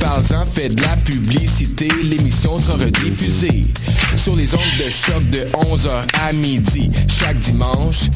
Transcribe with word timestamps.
Parle-en, 0.00 0.46
fais 0.46 0.68
de 0.68 0.80
la 0.82 0.96
publicité, 0.96 1.88
l'émission 2.02 2.58
sera 2.58 2.76
rediffusée 2.76 3.66
sur 4.16 4.34
les 4.34 4.54
ondes 4.54 4.60
de 4.84 4.90
choc 4.90 5.30
de 5.30 5.46
11h 5.52 5.90
à 6.20 6.32
midi 6.32 6.90
chaque 7.08 7.38
dimanche. 7.38 8.10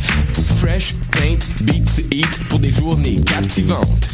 Fresh, 0.59 0.95
paint, 1.13 1.39
beats, 1.61 2.03
eat 2.11 2.41
pour 2.49 2.59
des 2.59 2.71
journées 2.71 3.21
captivantes. 3.27 4.14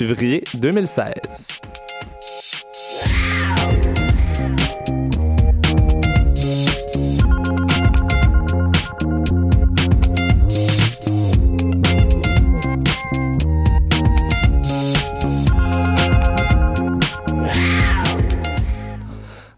Février 0.00 0.42
2016. 0.54 1.60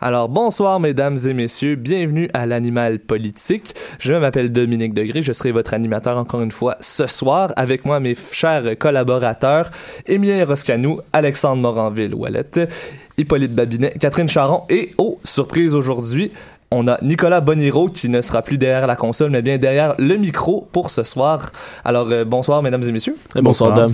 Alors 0.05 0.29
bonsoir 0.29 0.81
mesdames 0.81 1.17
et 1.29 1.33
messieurs, 1.33 1.77
bienvenue 1.77 2.29
à 2.35 2.45
l'animal 2.45 2.99
politique. 2.99 3.77
Je 4.01 4.13
m'appelle 4.15 4.51
Dominique 4.51 4.95
Degré, 4.95 5.23
je 5.23 5.33
serai 5.33 5.53
votre 5.53 5.75
animateur 5.75 6.19
encore 6.19 6.43
une 6.43 6.51
fois 6.51 6.77
ce 6.81 7.07
soir. 7.07 7.53
Avec 7.55 7.85
moi 7.85 8.01
mes 8.01 8.17
chers 8.33 8.77
collaborateurs 8.77 9.71
Émilien 10.09 10.45
Roscanou, 10.45 10.99
Alexandre 11.13 11.63
Moranville-Ouellette, 11.63 12.69
Hippolyte 13.17 13.55
Babinet, 13.55 13.95
Catherine 14.01 14.29
Charon 14.29 14.65
et, 14.69 14.91
oh, 14.99 15.21
surprise 15.23 15.73
aujourd'hui, 15.73 16.33
on 16.72 16.88
a 16.88 16.99
Nicolas 17.03 17.41
Boniro 17.41 17.88
qui 17.88 18.09
ne 18.09 18.21
sera 18.21 18.43
plus 18.43 18.59
derrière 18.59 18.87
la 18.87 18.97
console, 18.97 19.31
mais 19.31 19.43
bien 19.43 19.59
derrière 19.59 19.94
le 19.99 20.16
micro 20.16 20.66
pour 20.72 20.91
ce 20.91 21.03
soir. 21.03 21.53
Alors, 21.84 22.10
euh, 22.10 22.25
bonsoir, 22.25 22.62
mesdames 22.62 22.83
et 22.83 22.93
messieurs. 22.93 23.16
Et 23.37 23.43
bonsoir, 23.43 23.75
dame. 23.75 23.93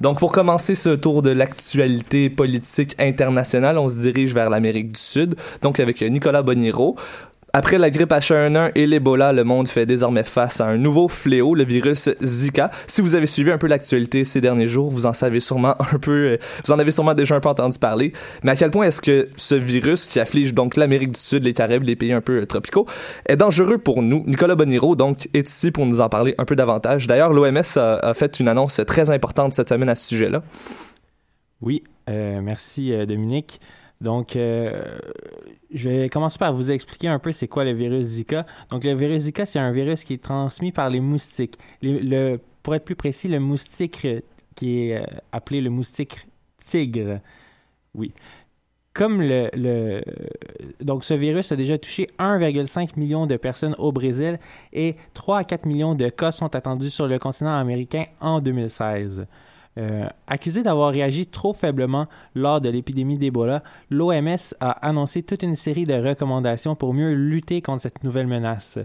Donc, 0.00 0.20
pour 0.20 0.32
commencer 0.32 0.74
ce 0.74 0.90
tour 0.90 1.22
de 1.22 1.30
l'actualité 1.30 2.30
politique 2.30 2.94
internationale, 2.98 3.78
on 3.78 3.88
se 3.88 3.98
dirige 3.98 4.32
vers 4.32 4.48
l'Amérique 4.48 4.92
du 4.92 5.00
Sud, 5.00 5.34
donc 5.62 5.80
avec 5.80 6.00
Nicolas 6.02 6.42
Boniro. 6.42 6.96
Après 7.56 7.78
la 7.78 7.88
grippe 7.88 8.10
H1N1 8.10 8.72
et 8.74 8.84
l'Ebola, 8.84 9.32
le 9.32 9.44
monde 9.44 9.68
fait 9.68 9.86
désormais 9.86 10.24
face 10.24 10.60
à 10.60 10.66
un 10.66 10.76
nouveau 10.76 11.06
fléau, 11.06 11.54
le 11.54 11.62
virus 11.62 12.10
Zika. 12.20 12.68
Si 12.88 13.00
vous 13.00 13.14
avez 13.14 13.28
suivi 13.28 13.52
un 13.52 13.58
peu 13.58 13.68
l'actualité 13.68 14.24
ces 14.24 14.40
derniers 14.40 14.66
jours, 14.66 14.90
vous 14.90 15.06
en 15.06 15.12
savez 15.12 15.38
sûrement 15.38 15.76
un 15.78 16.00
peu, 16.00 16.36
vous 16.64 16.72
en 16.72 16.80
avez 16.80 16.90
sûrement 16.90 17.14
déjà 17.14 17.36
un 17.36 17.40
peu 17.40 17.48
entendu 17.48 17.78
parler. 17.78 18.12
Mais 18.42 18.50
à 18.50 18.56
quel 18.56 18.72
point 18.72 18.86
est-ce 18.86 19.00
que 19.00 19.28
ce 19.36 19.54
virus 19.54 20.06
qui 20.06 20.18
afflige 20.18 20.52
donc 20.52 20.74
l'Amérique 20.74 21.12
du 21.12 21.20
Sud, 21.20 21.44
les 21.44 21.52
Caraïbes, 21.52 21.84
les 21.84 21.94
pays 21.94 22.12
un 22.12 22.20
peu 22.20 22.44
tropicaux, 22.44 22.86
est 23.26 23.36
dangereux 23.36 23.78
pour 23.78 24.02
nous? 24.02 24.24
Nicolas 24.26 24.56
Boniro, 24.56 24.96
donc, 24.96 25.28
est 25.32 25.48
ici 25.48 25.70
pour 25.70 25.86
nous 25.86 26.00
en 26.00 26.08
parler 26.08 26.34
un 26.38 26.46
peu 26.46 26.56
davantage. 26.56 27.06
D'ailleurs, 27.06 27.32
l'OMS 27.32 27.62
a, 27.76 27.94
a, 27.98 28.14
fait 28.14 28.40
une 28.40 28.48
annonce 28.48 28.80
très 28.84 29.10
importante 29.10 29.54
cette 29.54 29.68
semaine 29.68 29.90
à 29.90 29.94
ce 29.94 30.08
sujet-là. 30.08 30.42
Oui, 31.60 31.84
euh, 32.10 32.40
merci 32.42 32.92
euh, 32.92 33.06
Dominique. 33.06 33.60
Donc, 34.00 34.36
euh, 34.36 34.98
je 35.72 35.88
vais 35.88 36.08
commencer 36.08 36.38
par 36.38 36.52
vous 36.52 36.70
expliquer 36.70 37.08
un 37.08 37.18
peu 37.18 37.32
c'est 37.32 37.48
quoi 37.48 37.64
le 37.64 37.72
virus 37.72 38.06
Zika. 38.06 38.44
Donc, 38.70 38.84
le 38.84 38.94
virus 38.94 39.22
Zika, 39.22 39.46
c'est 39.46 39.58
un 39.58 39.72
virus 39.72 40.04
qui 40.04 40.14
est 40.14 40.22
transmis 40.22 40.72
par 40.72 40.90
les 40.90 41.00
moustiques. 41.00 41.58
Pour 42.62 42.74
être 42.74 42.84
plus 42.84 42.96
précis, 42.96 43.28
le 43.28 43.40
moustique 43.40 44.06
qui 44.54 44.90
est 44.90 45.06
appelé 45.32 45.60
le 45.60 45.70
moustique 45.70 46.26
tigre. 46.58 47.20
Oui. 47.94 48.12
Comme 48.92 49.20
le, 49.20 49.50
le, 49.54 50.02
donc 50.80 51.02
ce 51.02 51.14
virus 51.14 51.50
a 51.50 51.56
déjà 51.56 51.76
touché 51.78 52.06
1,5 52.20 52.90
million 52.96 53.26
de 53.26 53.36
personnes 53.36 53.74
au 53.78 53.90
Brésil 53.90 54.38
et 54.72 54.94
3 55.14 55.38
à 55.38 55.44
4 55.44 55.66
millions 55.66 55.96
de 55.96 56.08
cas 56.08 56.30
sont 56.30 56.54
attendus 56.54 56.90
sur 56.90 57.08
le 57.08 57.18
continent 57.18 57.58
américain 57.58 58.04
en 58.20 58.40
2016. 58.40 59.26
Euh, 59.76 60.06
accusé 60.28 60.62
d'avoir 60.62 60.92
réagi 60.92 61.26
trop 61.26 61.52
faiblement 61.52 62.06
lors 62.34 62.60
de 62.60 62.68
l'épidémie 62.68 63.18
d'Ebola, 63.18 63.62
l'OMS 63.90 64.54
a 64.60 64.70
annoncé 64.70 65.22
toute 65.22 65.42
une 65.42 65.56
série 65.56 65.84
de 65.84 65.94
recommandations 65.94 66.76
pour 66.76 66.94
mieux 66.94 67.12
lutter 67.12 67.60
contre 67.60 67.80
cette 67.82 68.04
nouvelle 68.04 68.28
menace. 68.28 68.78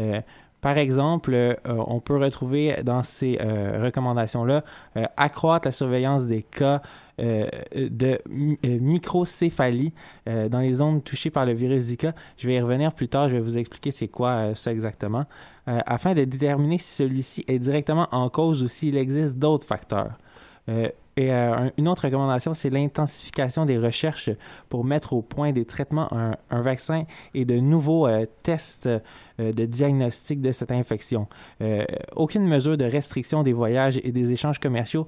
Euh, 0.00 0.20
par 0.60 0.78
exemple, 0.78 1.32
euh, 1.34 1.54
on 1.66 2.00
peut 2.00 2.16
retrouver 2.16 2.82
dans 2.84 3.02
ces 3.02 3.36
recommandations-là 3.40 4.64
accroître 5.16 5.66
la 5.66 5.72
surveillance 5.72 6.26
des 6.26 6.42
cas 6.42 6.82
de 7.18 8.18
microcéphalie 8.28 9.92
dans 10.26 10.60
les 10.60 10.74
zones 10.74 11.02
touchées 11.02 11.30
par 11.30 11.46
le 11.46 11.52
virus 11.52 11.82
Zika. 11.82 12.14
Je 12.36 12.46
vais 12.46 12.54
y 12.54 12.60
revenir 12.60 12.92
plus 12.92 13.08
tard, 13.08 13.28
je 13.28 13.34
vais 13.34 13.40
vous 13.40 13.58
expliquer 13.58 13.90
c'est 13.90 14.06
quoi 14.06 14.54
ça 14.54 14.70
exactement, 14.70 15.24
afin 15.66 16.14
de 16.14 16.22
déterminer 16.22 16.78
si 16.78 16.94
celui-ci 16.94 17.44
est 17.48 17.58
directement 17.58 18.08
en 18.12 18.28
cause 18.28 18.62
ou 18.62 18.68
s'il 18.68 18.96
existe 18.96 19.38
d'autres 19.38 19.66
facteurs. 19.66 20.12
Et 21.16 21.30
euh, 21.30 21.68
une 21.76 21.88
autre 21.88 22.04
recommandation, 22.04 22.54
c'est 22.54 22.70
l'intensification 22.70 23.66
des 23.66 23.76
recherches 23.76 24.30
pour 24.70 24.84
mettre 24.84 25.12
au 25.12 25.20
point 25.20 25.52
des 25.52 25.66
traitements, 25.66 26.08
un, 26.12 26.62
vaccin 26.62 27.04
et 27.34 27.44
de 27.44 27.60
nouveaux 27.60 28.06
euh, 28.06 28.24
tests 28.42 28.86
euh, 28.86 28.98
de 29.38 29.64
diagnostic 29.64 30.40
de 30.40 30.52
cette 30.52 30.72
infection. 30.72 31.26
aucune 32.16 32.46
mesure 32.46 32.76
de 32.76 32.84
restriction 32.84 33.42
des 33.42 33.52
voyages 33.52 34.00
et 34.02 34.12
des 34.12 34.32
échanges 34.32 34.58
commerciaux 34.58 35.06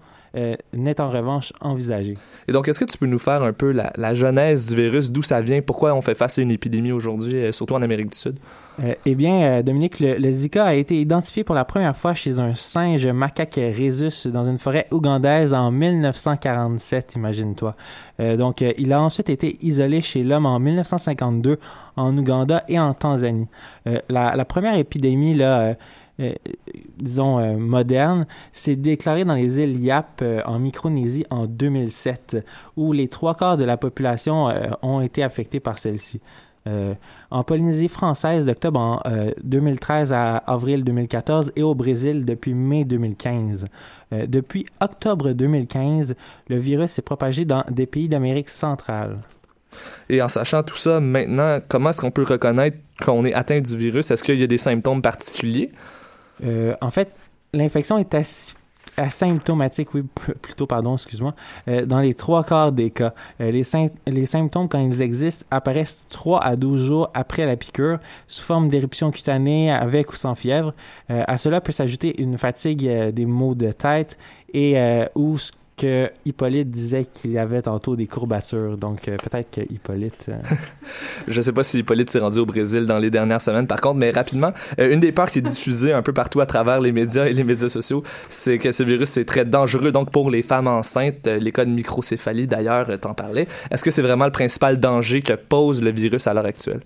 n'est 0.73 1.01
en 1.01 1.09
revanche 1.09 1.53
envisagée. 1.61 2.17
Et 2.49 2.53
donc, 2.53 2.69
est-ce 2.69 2.81
que 2.81 2.91
tu 2.91 2.99
peux 2.99 3.07
nous 3.07 3.19
faire 3.19 3.43
un 3.43 3.53
peu 3.53 3.71
la, 3.71 3.93
la 3.97 4.15
genèse 4.15 4.71
du 4.71 4.77
virus, 4.77 5.13
d'où 5.13 5.23
ça 5.23 5.41
vient, 5.41 5.61
pourquoi 5.63 5.95
on 5.95 6.03
fait 6.03 6.15
face 6.15 6.39
à 6.39 6.43
une 6.43 6.51
épidémie 6.51 6.93
aujourd'hui, 6.93 7.53
surtout 7.53 7.75
en 7.75 7.83
Amérique 7.83 8.11
du 8.11 8.19
Sud? 8.19 8.39
Euh, 8.83 8.95
eh 9.07 9.15
bien, 9.15 9.43
euh, 9.43 9.63
Dominique, 9.63 10.01
le, 10.01 10.17
le, 10.17 10.31
Zika 10.31 10.65
a 10.65 10.75
été 10.75 11.01
identifié 11.01 11.45
pour 11.45 11.55
la 11.55 11.65
première 11.65 11.97
fois 11.97 12.13
chez 12.15 12.41
un 12.41 12.55
singe 12.55 13.07
macaque 13.07 13.55
rhésus 13.55 14.27
dans 14.27 14.45
une 14.45 14.59
forêt 14.59 14.89
ougandaise 14.91 15.55
en 15.55 15.71
1947, 15.71 17.15
imagine-toi. 17.15 17.77
Euh, 18.21 18.37
donc, 18.37 18.63
il 18.63 18.93
a 18.93 19.01
ensuite 19.01 19.31
été 19.31 19.57
isolé 19.65 20.01
chez 20.01 20.25
l'homme 20.25 20.47
en 20.47 20.59
1952 20.59 21.59
en 21.97 22.19
Ouganda 22.19 22.65
et 22.69 22.79
en 22.79 22.95
Tanzanie. 22.95 23.47
La, 24.15 24.45
première 24.45 24.75
épidémie, 24.77 25.35
là, 25.35 25.75
euh, 26.21 26.33
disons, 26.99 27.39
euh, 27.39 27.57
moderne, 27.57 28.27
s'est 28.53 28.77
déclaré 28.77 29.25
dans 29.25 29.35
les 29.35 29.61
îles 29.61 29.81
Yap 29.81 30.21
euh, 30.23 30.41
en 30.47 30.59
Micronésie 30.59 31.27
en 31.31 31.47
2007, 31.47 32.45
où 32.77 32.93
les 32.93 33.09
trois 33.09 33.35
quarts 33.35 33.57
de 33.57 33.65
la 33.65 33.77
population 33.77 34.49
ont 34.83 35.01
été 35.01 35.23
affectés 35.23 35.61
par 35.61 35.79
celle-ci. 35.79 36.21
euh, 36.67 36.95
en 37.31 37.43
Polynésie 37.45 37.89
française 37.89 38.47
d'octobre 38.47 38.81
en, 38.81 39.01
euh, 39.07 39.33
2013 39.43 40.13
à 40.13 40.37
avril 40.37 40.85
2014 40.85 41.53
et 41.57 41.63
au 41.63 41.75
Brésil 41.75 42.25
depuis 42.25 42.55
mai 42.55 42.85
2015. 42.85 43.67
Euh, 44.13 44.27
depuis 44.27 44.67
octobre 44.81 45.33
2015, 45.33 46.15
le 46.49 46.57
virus 46.57 46.93
s'est 46.93 47.03
propagé 47.03 47.45
dans 47.45 47.65
des 47.71 47.87
pays 47.87 48.09
d'Amérique 48.09 48.49
centrale. 48.49 49.19
Et 50.09 50.21
en 50.23 50.29
sachant 50.29 50.63
tout 50.63 50.77
ça, 50.77 51.01
maintenant, 51.01 51.59
comment 51.69 51.91
est-ce 51.91 52.01
qu'on 52.01 52.11
peut 52.11 52.25
reconnaître 52.25 52.77
qu'on 53.05 53.25
est 53.25 53.33
atteint 53.35 53.61
du 53.61 53.77
virus? 53.77 54.11
Est-ce 54.11 54.23
qu'il 54.25 54.39
y 54.39 54.45
a 54.45 54.47
des 54.47 54.59
symptômes 54.59 55.03
particuliers? 55.03 55.71
Euh, 56.45 56.75
en 56.81 56.91
fait, 56.91 57.17
l'infection 57.53 57.99
est 57.99 58.15
as- 58.15 58.55
asymptomatique, 58.97 59.95
oui, 59.95 60.05
plutôt, 60.43 60.67
pardon, 60.67 60.95
excuse-moi, 60.95 61.35
euh, 61.69 61.87
dans 61.87 62.01
les 62.01 62.15
trois 62.15 62.45
quarts 62.45 62.73
des 62.73 62.91
cas. 62.91 63.15
Euh, 63.41 63.51
les, 63.51 63.63
les 64.07 64.27
symptômes, 64.27 64.69
quand 64.69 64.79
ils 64.79 65.03
existent, 65.03 65.47
apparaissent 65.51 66.07
3 66.11 66.41
à 66.45 66.57
12 66.57 66.85
jours 66.87 67.11
après 67.15 67.47
la 67.47 67.57
piqûre, 67.57 67.99
sous 68.27 68.43
forme 68.43 68.69
d'éruption 68.69 69.11
cutanée, 69.11 69.73
avec 69.73 70.13
ou 70.13 70.17
sans 70.17 70.35
fièvre. 70.35 70.75
Euh, 71.11 71.23
à 71.27 71.37
cela 71.39 71.61
peut 71.61 71.73
s'ajouter 71.73 72.21
une 72.23 72.39
fatigue, 72.39 72.89
des 73.11 73.27
maux 73.27 73.55
de 73.55 73.73
tête 73.73 74.17
et 74.53 74.77
ou 75.17 75.37
que 75.77 76.11
Hippolyte 76.25 76.71
disait 76.71 77.05
qu'il 77.05 77.33
y 77.33 77.39
avait 77.39 77.63
tantôt 77.63 77.97
des 77.97 78.07
courbatures. 78.07 78.77
Donc, 78.77 79.09
euh, 79.09 79.17
peut-être 79.17 79.51
que 79.51 79.61
Hippolyte... 79.73 80.27
euh, 80.29 80.37
Je 81.29 81.41
sais 81.41 81.53
pas 81.53 81.63
si 81.63 81.79
Hippolyte 81.79 82.11
s'est 82.11 82.21
rendu 82.21 82.39
au 82.39 82.47
Brésil 82.47 82.87
dans 82.87 82.99
les 82.99 83.11
dernières 83.11 83.41
semaines, 83.41 83.67
par 83.67 83.81
contre, 83.81 83.97
mais 83.97 84.11
rapidement, 84.11 84.53
euh, 84.79 84.93
une 84.93 85.01
des 85.01 85.13
peurs 85.13 85.31
qui 85.31 85.41
est 85.41 85.43
diffusée 85.43 85.93
un 85.93 86.03
peu 86.03 86.13
partout 86.13 86.41
à 86.41 86.47
travers 86.47 86.81
les 86.81 86.93
médias 86.93 87.27
et 87.27 87.33
les 87.33 87.45
médias 87.45 87.69
sociaux, 87.69 88.03
c'est 88.29 88.59
que 88.59 88.73
ce 88.73 88.83
virus 88.83 89.17
est 89.17 89.25
très 89.25 89.45
dangereux, 89.45 89.91
donc 89.91 90.11
pour 90.11 90.31
les 90.31 90.43
femmes 90.43 90.69
enceintes, 90.69 91.27
les 91.27 91.53
cas 91.53 91.65
de 91.65 91.71
microcéphalie 91.71 92.47
d'ailleurs, 92.47 92.91
euh, 92.91 92.97
t'en 92.97 93.15
parlais. 93.15 93.47
Est-ce 93.71 93.83
que 93.83 93.91
c'est 93.91 94.03
vraiment 94.03 94.27
le 94.27 94.33
principal 94.33 94.79
danger 94.79 95.23
que 95.23 95.35
pose 95.35 95.83
le 95.83 95.91
virus 95.91 96.27
à 96.27 96.35
l'heure 96.35 96.47
actuelle? 96.47 96.81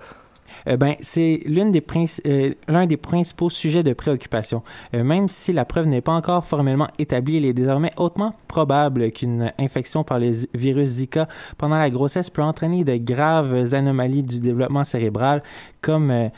Euh, 0.66 0.76
ben, 0.76 0.94
c'est 1.00 1.40
euh, 1.46 2.50
l'un 2.68 2.86
des 2.86 2.96
principaux 2.96 3.50
sujets 3.50 3.82
de 3.82 3.92
préoccupation. 3.92 4.62
Euh, 4.94 5.04
même 5.04 5.28
si 5.28 5.52
la 5.52 5.64
preuve 5.64 5.86
n'est 5.86 6.00
pas 6.00 6.12
encore 6.12 6.44
formellement 6.44 6.88
établie, 6.98 7.36
il 7.36 7.44
est 7.44 7.52
désormais 7.52 7.90
hautement 7.96 8.34
probable 8.48 9.10
qu'une 9.12 9.52
infection 9.58 10.04
par 10.04 10.18
le 10.18 10.30
virus 10.54 10.88
Zika 10.88 11.28
pendant 11.56 11.76
la 11.76 11.90
grossesse 11.90 12.30
peut 12.30 12.42
entraîner 12.42 12.84
de 12.84 12.96
graves 12.96 13.74
anomalies 13.74 14.22
du 14.22 14.40
développement 14.40 14.84
cérébral, 14.84 15.42
comme 15.80 16.30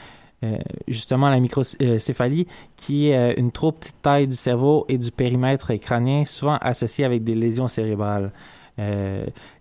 justement 0.88 1.28
la 1.28 1.38
microcéphalie, 1.38 2.46
qui 2.76 3.08
est 3.08 3.34
une 3.38 3.52
trop 3.52 3.72
petite 3.72 4.00
taille 4.00 4.26
du 4.26 4.36
cerveau 4.36 4.86
et 4.88 4.96
du 4.96 5.10
périmètre 5.10 5.74
crânien, 5.74 6.24
souvent 6.24 6.56
associée 6.60 7.04
avec 7.04 7.24
des 7.24 7.34
lésions 7.34 7.68
cérébrales. 7.68 8.32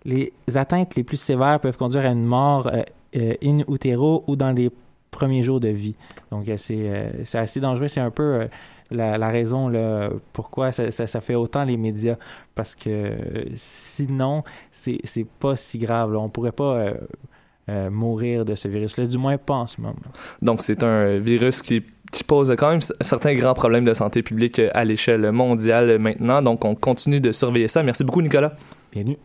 Les 0.04 0.32
atteintes 0.54 0.94
les 0.94 1.04
plus 1.04 1.20
sévères 1.20 1.60
peuvent 1.60 1.76
conduire 1.76 2.06
à 2.06 2.08
une 2.08 2.24
mort 2.24 2.68
euh, 2.72 2.82
in 3.14 3.60
utero 3.68 4.24
ou 4.26 4.36
dans 4.36 4.52
les 4.52 4.70
premiers 5.10 5.42
jours 5.42 5.60
de 5.60 5.68
vie. 5.68 5.96
Donc, 6.30 6.48
euh, 6.48 6.56
c'est 6.56 6.76
euh, 6.78 7.10
c'est 7.24 7.38
assez 7.38 7.60
dangereux. 7.60 7.88
C'est 7.88 8.00
un 8.00 8.10
peu 8.12 8.22
euh, 8.22 8.46
la, 8.92 9.18
la 9.18 9.28
raison 9.28 9.68
là, 9.68 10.08
pourquoi 10.32 10.70
ça, 10.72 10.90
ça, 10.90 11.06
ça 11.06 11.20
fait 11.20 11.34
autant 11.34 11.64
les 11.64 11.76
médias. 11.76 12.16
Parce 12.54 12.74
que 12.76 12.88
euh, 12.88 13.44
sinon, 13.54 14.44
c'est 14.70 15.00
pas 15.40 15.56
si 15.56 15.78
grave. 15.78 16.12
là. 16.12 16.18
On 16.20 16.28
pourrait 16.28 16.52
pas 16.52 16.74
euh, 16.76 16.94
euh, 17.68 17.90
mourir 17.90 18.44
de 18.44 18.54
ce 18.54 18.68
virus-là, 18.68 19.06
du 19.06 19.18
moins 19.18 19.36
pas 19.38 19.54
en 19.54 19.66
ce 19.66 19.80
moment. 19.80 19.94
Donc, 20.42 20.62
c'est 20.62 20.82
un 20.82 21.18
virus 21.18 21.62
qui, 21.62 21.82
qui 22.12 22.24
pose 22.24 22.54
quand 22.58 22.70
même 22.70 22.80
certains 23.00 23.34
grands 23.34 23.54
problèmes 23.54 23.84
de 23.84 23.94
santé 23.94 24.22
publique 24.22 24.58
euh, 24.60 24.70
à 24.74 24.84
l'échelle 24.84 25.30
mondiale 25.32 25.90
euh, 25.90 25.98
maintenant. 25.98 26.42
Donc, 26.42 26.64
on 26.64 26.74
continue 26.74 27.20
de 27.20 27.32
surveiller 27.32 27.68
ça. 27.68 27.82
Merci 27.82 28.04
beaucoup, 28.04 28.22
Nicolas. 28.22 28.54
Bienvenue. 28.92 29.18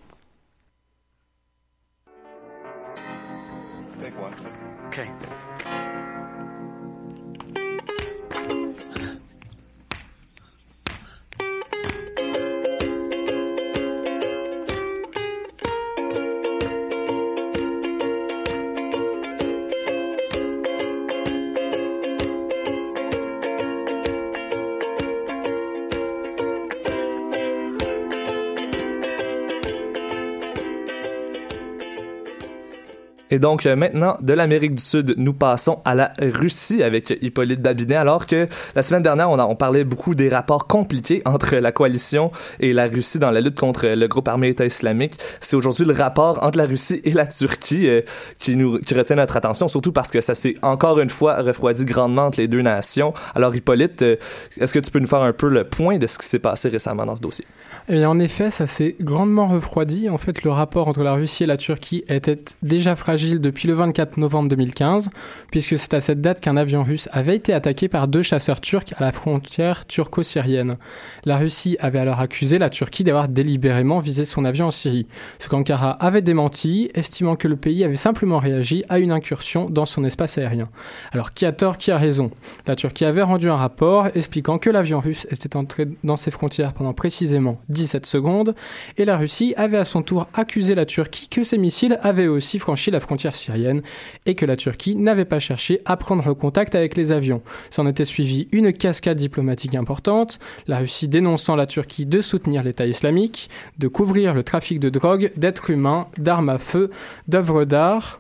Et 33.35 33.39
donc 33.39 33.65
euh, 33.65 33.75
maintenant, 33.75 34.15
de 34.21 34.31
l'Amérique 34.31 34.75
du 34.75 34.81
Sud, 34.81 35.15
nous 35.17 35.33
passons 35.33 35.79
à 35.83 35.93
la 35.93 36.13
Russie 36.21 36.81
avec 36.81 37.17
Hippolyte 37.21 37.61
Babinet, 37.61 37.97
alors 37.97 38.27
que 38.27 38.47
la 38.75 38.81
semaine 38.81 39.03
dernière, 39.03 39.29
on, 39.29 39.55
parlait 39.57 39.83
beaucoup 39.83 40.15
des 40.15 40.29
rapports 40.29 40.67
compliqués 40.67 41.21
entre 41.25 41.57
la 41.57 41.73
coalition 41.73 42.31
et 42.61 42.71
la 42.71 42.87
Russie 42.87 43.19
dans 43.19 43.31
la 43.31 43.41
lutte 43.41 43.57
contre 43.57 43.87
le 43.87 44.07
groupe 44.07 44.29
armé 44.29 44.47
État 44.47 44.65
islamique. 44.65 45.17
C'est 45.41 45.57
aujourd'hui 45.57 45.83
le 45.83 45.91
rapport 45.91 46.41
entre 46.43 46.57
la 46.57 46.65
Russie 46.65 47.01
et 47.03 47.11
la 47.11 47.27
Turquie 47.27 47.89
euh, 47.89 48.03
qui, 48.39 48.55
retient 48.95 49.17
notre 49.17 49.35
attention, 49.35 49.67
surtout 49.67 49.91
parce 49.91 50.11
que 50.11 50.21
ça 50.21 50.33
s'est 50.33 50.55
encore 50.61 51.01
une 51.01 51.09
fois 51.09 51.41
refroidi 51.41 51.83
grandement 51.83 52.27
entre 52.27 52.39
les 52.39 52.47
deux 52.47 52.61
nations. 52.61 53.13
Alors 53.35 53.53
Hippolyte, 53.53 54.01
euh, 54.01 54.15
est-ce 54.61 54.73
que 54.73 54.79
tu 54.79 54.91
peux 54.91 54.99
nous 54.99 55.07
faire 55.07 55.23
un 55.23 55.33
peu 55.33 55.49
le 55.49 55.65
point 55.65 55.97
de 55.97 56.07
ce 56.07 56.17
qui 56.17 56.25
s'est 56.25 56.39
passé 56.39 56.69
récemment 56.69 57.05
dans 57.05 57.17
ce 57.17 57.21
dossier? 57.21 57.43
Eh 57.89 57.95
bien, 57.95 58.09
en 58.09 58.19
effet, 58.19 58.49
ça 58.49 58.65
s'est 58.65 58.95
grandement 59.01 59.47
refroidi. 59.47 60.09
En 60.09 60.17
fait, 60.17 60.43
le 60.43 60.51
rapport 60.51 60.87
entre 60.87 61.03
la 61.03 61.15
Russie 61.15 61.43
et 61.43 61.47
la 61.47 61.57
Turquie 61.57 62.05
était 62.07 62.39
déjà 62.63 62.95
fragile 62.95 63.24
depuis 63.33 63.67
le 63.67 63.73
24 63.73 64.17
novembre 64.17 64.49
2015, 64.49 65.09
puisque 65.51 65.77
c'est 65.77 65.93
à 65.93 66.01
cette 66.01 66.21
date 66.21 66.41
qu'un 66.41 66.57
avion 66.57 66.83
russe 66.83 67.09
avait 67.11 67.35
été 67.35 67.53
attaqué 67.53 67.87
par 67.87 68.07
deux 68.07 68.21
chasseurs 68.21 68.61
turcs 68.61 68.93
à 68.95 69.03
la 69.03 69.11
frontière 69.11 69.85
turco-syrienne. 69.85 70.77
La 71.25 71.37
Russie 71.37 71.77
avait 71.79 71.99
alors 71.99 72.19
accusé 72.19 72.57
la 72.57 72.69
Turquie 72.69 73.03
d'avoir 73.03 73.27
délibérément 73.27 73.99
visé 73.99 74.25
son 74.25 74.45
avion 74.45 74.67
en 74.67 74.71
Syrie, 74.71 75.07
ce 75.39 75.49
qu'Ankara 75.49 75.91
avait 75.91 76.21
démenti, 76.21 76.91
estimant 76.93 77.35
que 77.35 77.47
le 77.47 77.55
pays 77.55 77.83
avait 77.83 77.95
simplement 77.95 78.39
réagi 78.39 78.83
à 78.89 78.99
une 78.99 79.11
incursion 79.11 79.69
dans 79.69 79.85
son 79.85 80.03
espace 80.03 80.37
aérien. 80.37 80.69
Alors, 81.11 81.33
qui 81.33 81.45
a 81.45 81.51
tort, 81.51 81.77
qui 81.77 81.91
a 81.91 81.97
raison? 81.97 82.31
La 82.67 82.75
Turquie 82.75 83.05
avait 83.05 83.23
rendu 83.23 83.49
un 83.49 83.55
rapport 83.55 84.07
expliquant 84.15 84.57
que 84.59 84.69
l'avion 84.69 84.99
russe 84.99 85.27
était 85.31 85.55
entré 85.55 85.87
dans 86.03 86.17
ses 86.17 86.31
frontières 86.31 86.73
pendant 86.73 86.93
précisément 86.93 87.59
17 87.69 88.05
secondes, 88.05 88.55
et 88.97 89.05
la 89.05 89.17
Russie 89.17 89.53
avait 89.57 89.77
à 89.77 89.85
son 89.85 90.01
tour 90.01 90.27
accusé 90.33 90.75
la 90.75 90.85
Turquie 90.85 91.27
que 91.29 91.43
ses 91.43 91.57
missiles 91.57 91.99
avaient 92.03 92.27
aussi 92.27 92.59
franchi 92.59 92.91
la 92.91 92.99
frontière 92.99 93.14
syrienne, 93.17 93.81
et 94.25 94.35
que 94.35 94.45
la 94.45 94.57
Turquie 94.57 94.95
n'avait 94.95 95.25
pas 95.25 95.39
cherché 95.39 95.81
à 95.85 95.97
prendre 95.97 96.33
contact 96.33 96.75
avec 96.75 96.95
les 96.95 97.11
avions. 97.11 97.41
S'en 97.69 97.87
était 97.87 98.05
suivi 98.05 98.47
une 98.51 98.73
cascade 98.73 99.17
diplomatique 99.17 99.75
importante, 99.75 100.39
la 100.67 100.79
Russie 100.79 101.07
dénonçant 101.07 101.55
la 101.55 101.65
Turquie 101.65 102.05
de 102.05 102.21
soutenir 102.21 102.63
l'État 102.63 102.85
islamique, 102.85 103.49
de 103.79 103.87
couvrir 103.87 104.33
le 104.33 104.43
trafic 104.43 104.79
de 104.79 104.89
drogue, 104.89 105.31
d'êtres 105.37 105.69
humains, 105.69 106.07
d'armes 106.17 106.49
à 106.49 106.57
feu, 106.57 106.91
d'œuvres 107.27 107.65
d'art, 107.65 108.19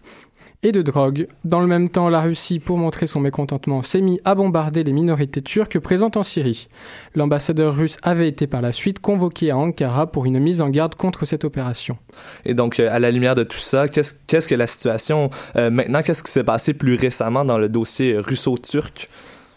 et 0.65 0.71
de 0.71 0.81
drogue. 0.81 1.27
Dans 1.43 1.61
le 1.61 1.67
même 1.67 1.89
temps, 1.89 2.09
la 2.09 2.21
Russie, 2.21 2.59
pour 2.59 2.77
montrer 2.77 3.05
son 3.05 3.19
mécontentement, 3.19 3.83
s'est 3.83 4.01
mis 4.01 4.19
à 4.25 4.33
bombarder 4.33 4.83
les 4.83 4.93
minorités 4.93 5.43
turques 5.43 5.77
présentes 5.79 6.17
en 6.17 6.23
Syrie. 6.23 6.67
L'ambassadeur 7.13 7.75
russe 7.75 7.97
avait 8.01 8.27
été 8.27 8.47
par 8.47 8.63
la 8.63 8.71
suite 8.71 8.99
convoqué 8.99 9.51
à 9.51 9.57
Ankara 9.57 10.11
pour 10.11 10.25
une 10.25 10.39
mise 10.39 10.61
en 10.61 10.69
garde 10.69 10.95
contre 10.95 11.25
cette 11.25 11.45
opération. 11.45 11.97
Et 12.45 12.55
donc, 12.55 12.79
euh, 12.79 12.89
à 12.91 12.97
la 12.97 13.11
lumière 13.11 13.35
de 13.35 13.43
tout 13.43 13.57
ça, 13.57 13.87
qu'est-ce 13.87 14.15
qu'est-ce 14.25 14.47
que 14.47 14.55
la 14.55 14.65
situation 14.65 15.29
euh, 15.55 15.69
maintenant, 15.69 16.01
qu'est-ce 16.01 16.23
qui 16.23 16.31
s'est 16.31 16.43
passé 16.43 16.73
plus 16.73 16.95
récemment 16.95 17.45
dans 17.45 17.59
le 17.59 17.69
dossier 17.69 18.17
russo-turc? 18.17 19.07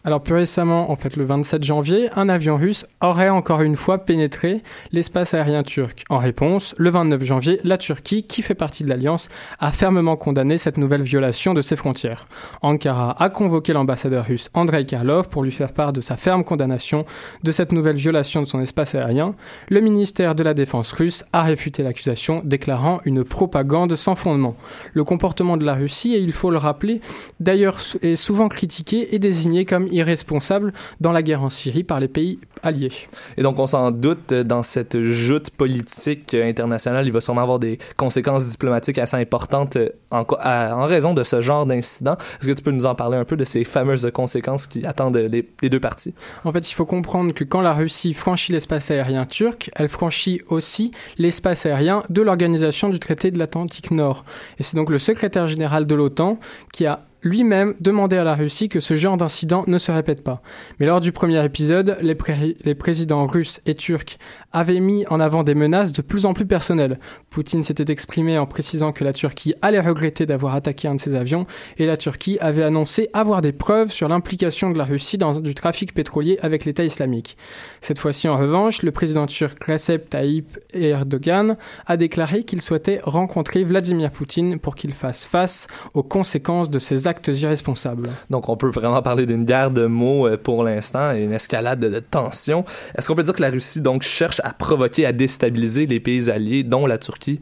Alors 0.05 0.23
plus 0.23 0.35
récemment, 0.35 0.91
en 0.91 0.97
fait 0.97 1.17
le 1.17 1.25
27 1.25 1.65
janvier, 1.65 2.09
un 2.15 2.29
avion 2.29 2.57
russe 2.57 2.87
aurait 3.01 3.31
encore 3.31 3.63
une 3.63 3.77
fois 3.77 3.99
pénétré 3.99 4.63
l'espace 4.93 5.35
aérien 5.35 5.65
turc. 5.65 6.05
En 6.09 6.19
réponse, 6.19 6.75
le 6.79 6.91
29 6.91 7.25
janvier, 7.25 7.61
la 7.65 7.79
Turquie, 7.79 8.23
qui 8.23 8.43
fait 8.43 8.55
partie 8.55 8.85
de 8.85 8.89
l'Alliance, 8.89 9.29
a 9.59 9.73
fermement 9.73 10.17
condamné 10.17 10.57
cette 10.57 10.79
nouvelle 10.79 11.03
violation 11.03 11.53
de 11.53 11.63
ses 11.63 11.75
frontières. 11.75 12.29
Ankara 12.63 13.21
a 13.21 13.29
convoqué 13.29 13.73
l'ambassadeur 13.73 14.27
russe 14.27 14.51
Andrei 14.55 14.87
Karlov 14.87 15.29
pour 15.29 15.43
lui 15.43 15.51
faire 15.51 15.73
part 15.73 15.93
de 15.93 16.01
sa 16.01 16.17
ferme 16.17 16.45
condamnation 16.45 17.05
de 17.43 17.51
cette 17.51 17.73
nouvelle 17.73 17.97
violation 17.97 18.41
de 18.41 18.47
son 18.47 18.61
espace 18.61 18.95
aérien. 18.95 19.35
Le 19.69 19.81
ministère 19.81 20.37
de 20.37 20.45
la 20.45 20.55
Défense 20.55 20.93
russe 20.93 21.25
a 21.33 21.43
réfuté 21.43 21.83
l'accusation, 21.83 22.41
déclarant 22.45 23.01
une 23.05 23.25
propagande 23.25 23.97
sans 23.97 24.15
fondement. 24.15 24.57
Le 24.93 25.03
comportement 25.03 25.57
de 25.57 25.65
la 25.65 25.75
Russie, 25.75 26.15
et 26.15 26.19
il 26.19 26.33
faut 26.33 26.51
le 26.51 26.59
rappeler, 26.59 27.01
d'ailleurs 27.41 27.79
est 28.03 28.17
souvent 28.17 28.49
critiqué 28.49 29.15
et 29.15 29.19
désigné 29.19 29.65
comme 29.65 29.88
crimes 29.89 29.99
irresponsables 29.99 30.73
dans 31.01 31.13
la 31.13 31.23
guerre 31.23 31.43
en 31.43 31.51
Syrie 31.51 31.85
par 31.85 32.01
les 32.01 32.09
pays 32.09 32.39
alliés. 32.63 32.91
Et 33.37 33.43
donc, 33.43 33.59
on 33.59 33.67
s'en 33.67 33.91
doute, 33.91 34.35
dans 34.35 34.63
cette 34.63 35.03
joute 35.03 35.51
politique 35.51 36.35
internationale, 36.35 37.07
il 37.07 37.13
va 37.13 37.21
sûrement 37.21 37.43
avoir 37.43 37.59
des 37.59 37.79
conséquences 37.97 38.49
diplomatiques 38.51 38.99
assez 38.99 39.17
importantes 39.17 39.77
euh, 39.77 39.89
en, 40.11 40.25
co- 40.25 40.37
à- 40.41 40.77
en 40.77 40.87
raison 40.87 41.15
de 41.15 41.23
ce 41.23 41.41
genre 41.41 41.67
d'incident. 41.67 42.17
Est-ce 42.41 42.49
que 42.49 42.53
tu 42.55 42.63
peux 42.63 42.71
nous 42.71 42.87
en 42.87 42.95
parler 42.95 43.17
un 43.17 43.25
peu 43.25 43.37
de 43.37 43.45
ces 43.45 43.65
fameuses 43.65 44.11
conséquences 44.13 44.67
qui 44.67 44.85
attendent 44.87 45.17
les, 45.17 45.45
les 45.63 45.71
deux 45.71 45.81
parties? 45.81 46.15
En 46.45 46.53
fait, 46.53 46.71
il 46.71 46.75
faut 46.75 46.87
comprendre 46.87 47.33
que 47.33 47.45
quand 47.45 47.61
la 47.61 47.75
Russie 47.75 48.15
franchit 48.15 48.53
l'espace 48.53 48.91
aérien 48.91 49.27
turc, 49.27 49.71
elle 49.75 49.89
franchit 49.89 50.43
aussi 50.49 50.93
l'espace 51.17 51.67
aérien 51.67 52.03
de 52.09 52.23
l'organisation 52.23 52.89
du 52.89 52.99
traité 52.99 53.31
de 53.31 53.39
l'Atlantique 53.39 53.91
Nord. 53.91 54.25
Et 54.59 54.63
c'est 54.63 54.77
donc 54.77 54.91
le 54.91 54.99
secrétaire 54.99 55.49
général 55.49 55.87
de 55.87 55.95
l'OTAN 55.95 56.39
qui 56.73 56.87
a 56.87 57.01
lui-même 57.23 57.75
demandé 57.81 58.17
à 58.17 58.25
la 58.25 58.35
Russie 58.35 58.69
que 58.69 58.81
ce 58.81 58.95
genre 58.95 59.17
d'incident 59.17 59.65
ne 59.67 59.79
se 59.79 59.91
répète 59.91 60.23
pas. 60.23 60.43
Mais 60.79 60.87
lors 60.87 61.01
du 61.01 61.13
premier 61.13 61.45
épisode, 61.45 61.99
les 62.01 62.75
présidents 62.75 63.27
russes 63.27 63.61
et 63.67 63.75
turcs 63.75 64.19
avaient 64.53 64.81
mis 64.81 65.07
en 65.09 65.21
avant 65.21 65.45
des 65.45 65.55
menaces 65.55 65.93
de 65.93 66.03
plus 66.03 66.27
en 66.27 66.35
plus 66.35 66.47
personnelles. 66.47 66.99
Poutine 67.31 67.63
s'était 67.63 67.93
exprimé 67.93 68.39
en 68.39 68.47
précisant 68.47 68.93
que 68.93 69.05
la 69.05 69.13
Turquie 69.13 69.55
allait 69.63 69.81
regretter 69.81 70.27
d'avoir 70.27 70.55
attaqué 70.55 70.89
un 70.89 70.95
de 70.95 71.01
ses 71.01 71.15
avions 71.15 71.47
et 71.77 71.87
la 71.87 71.97
Turquie 71.97 72.39
avait 72.41 72.63
annoncé 72.63 73.11
avoir 73.13 73.43
des 73.43 73.53
preuves 73.53 73.91
sur 73.91 74.09
l'implication 74.09 74.71
de 74.71 74.79
la 74.79 74.85
Russie 74.85 75.19
dans 75.19 75.39
du 75.41 75.55
trafic 75.55 75.93
pétrolier 75.95 76.39
avec 76.43 76.65
l'État 76.65 76.85
islamique. 76.85 77.37
Cette 77.81 77.99
fois-ci, 77.99 78.29
en 78.29 78.37
revanche, 78.37 78.83
le 78.83 78.91
président 78.91 79.27
turc 79.27 79.63
Recep 79.65 80.09
Tayyip 80.09 80.59
Erdogan 80.73 81.57
a 81.87 81.97
déclaré 81.97 82.45
qu'il 82.45 82.63
souhaitait 82.63 83.01
rencontrer 83.03 83.65
Vladimir 83.65 84.11
Poutine 84.11 84.59
pour 84.59 84.75
qu'il 84.75 84.93
fasse 84.93 85.25
face 85.25 85.67
aux 85.95 86.03
conséquences 86.03 86.71
de 86.71 86.79
ses 86.79 87.07
actes 87.07 87.29
irresponsables. 87.29 88.09
Donc, 88.31 88.49
on 88.49 88.57
peut 88.57 88.71
vraiment 88.71 89.03
parler 89.03 89.27
d'une 89.27 89.45
guerre 89.45 89.71
de 89.71 89.87
mots 89.87 90.27
euh, 90.27 90.37
pour 90.37 90.65
l'instant 90.65 91.13
et 91.13 91.23
une 91.23 91.33
escalade 91.33 91.81
de, 91.81 91.89
de 91.89 92.01
tensions. 92.01 92.65
Est-ce 92.97 93.09
qu'on 93.09 93.15
peut 93.15 93.23
dire 93.23 93.35
que 93.35 93.43
la 93.43 93.51
Russie, 93.51 93.81
donc, 93.81 94.03
cherche 94.03 94.38
à 94.45 94.53
provoquer, 94.53 95.07
à 95.07 95.13
déstabiliser 95.13 95.87
les 95.87 96.01
pays 96.01 96.31
alliés, 96.31 96.63
dont 96.63 96.87
la 96.87 96.99
Turquie? 96.99 97.41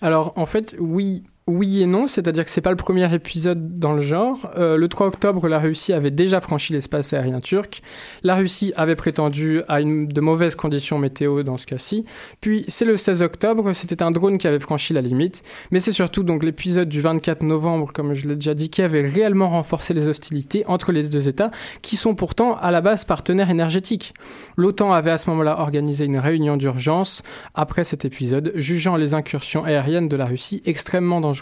Alors, 0.00 0.32
en 0.36 0.46
fait, 0.46 0.76
oui. 0.78 1.24
Oui 1.48 1.80
et 1.80 1.86
non, 1.86 2.08
c'est-à-dire 2.08 2.44
que 2.44 2.50
c'est 2.50 2.60
pas 2.60 2.70
le 2.70 2.76
premier 2.76 3.14
épisode 3.14 3.78
dans 3.78 3.92
le 3.92 4.00
genre. 4.00 4.50
Euh, 4.56 4.76
le 4.76 4.88
3 4.88 5.06
octobre, 5.06 5.46
la 5.46 5.60
Russie 5.60 5.92
avait 5.92 6.10
déjà 6.10 6.40
franchi 6.40 6.72
l'espace 6.72 7.12
aérien 7.12 7.38
turc. 7.38 7.82
La 8.24 8.34
Russie 8.34 8.72
avait 8.76 8.96
prétendu 8.96 9.62
à 9.68 9.80
une, 9.80 10.08
de 10.08 10.20
mauvaises 10.20 10.56
conditions 10.56 10.98
météo 10.98 11.44
dans 11.44 11.56
ce 11.56 11.66
cas-ci. 11.66 12.04
Puis 12.40 12.64
c'est 12.66 12.84
le 12.84 12.96
16 12.96 13.22
octobre, 13.22 13.72
c'était 13.74 14.02
un 14.02 14.10
drone 14.10 14.38
qui 14.38 14.48
avait 14.48 14.58
franchi 14.58 14.92
la 14.92 15.02
limite. 15.02 15.44
Mais 15.70 15.78
c'est 15.78 15.92
surtout 15.92 16.24
donc 16.24 16.42
l'épisode 16.42 16.88
du 16.88 17.00
24 17.00 17.44
novembre, 17.44 17.92
comme 17.92 18.14
je 18.14 18.26
l'ai 18.26 18.34
déjà 18.34 18.54
dit, 18.54 18.68
qui 18.68 18.82
avait 18.82 19.02
réellement 19.02 19.50
renforcé 19.50 19.94
les 19.94 20.08
hostilités 20.08 20.64
entre 20.66 20.90
les 20.90 21.04
deux 21.04 21.28
États, 21.28 21.52
qui 21.80 21.96
sont 21.96 22.16
pourtant 22.16 22.56
à 22.56 22.72
la 22.72 22.80
base 22.80 23.04
partenaires 23.04 23.50
énergétiques. 23.50 24.14
L'OTAN 24.56 24.92
avait 24.92 25.12
à 25.12 25.18
ce 25.18 25.30
moment-là 25.30 25.60
organisé 25.60 26.06
une 26.06 26.18
réunion 26.18 26.56
d'urgence 26.56 27.22
après 27.54 27.84
cet 27.84 28.04
épisode, 28.04 28.50
jugeant 28.56 28.96
les 28.96 29.14
incursions 29.14 29.62
aériennes 29.62 30.08
de 30.08 30.16
la 30.16 30.26
Russie 30.26 30.60
extrêmement 30.66 31.20
dangereuses. 31.20 31.35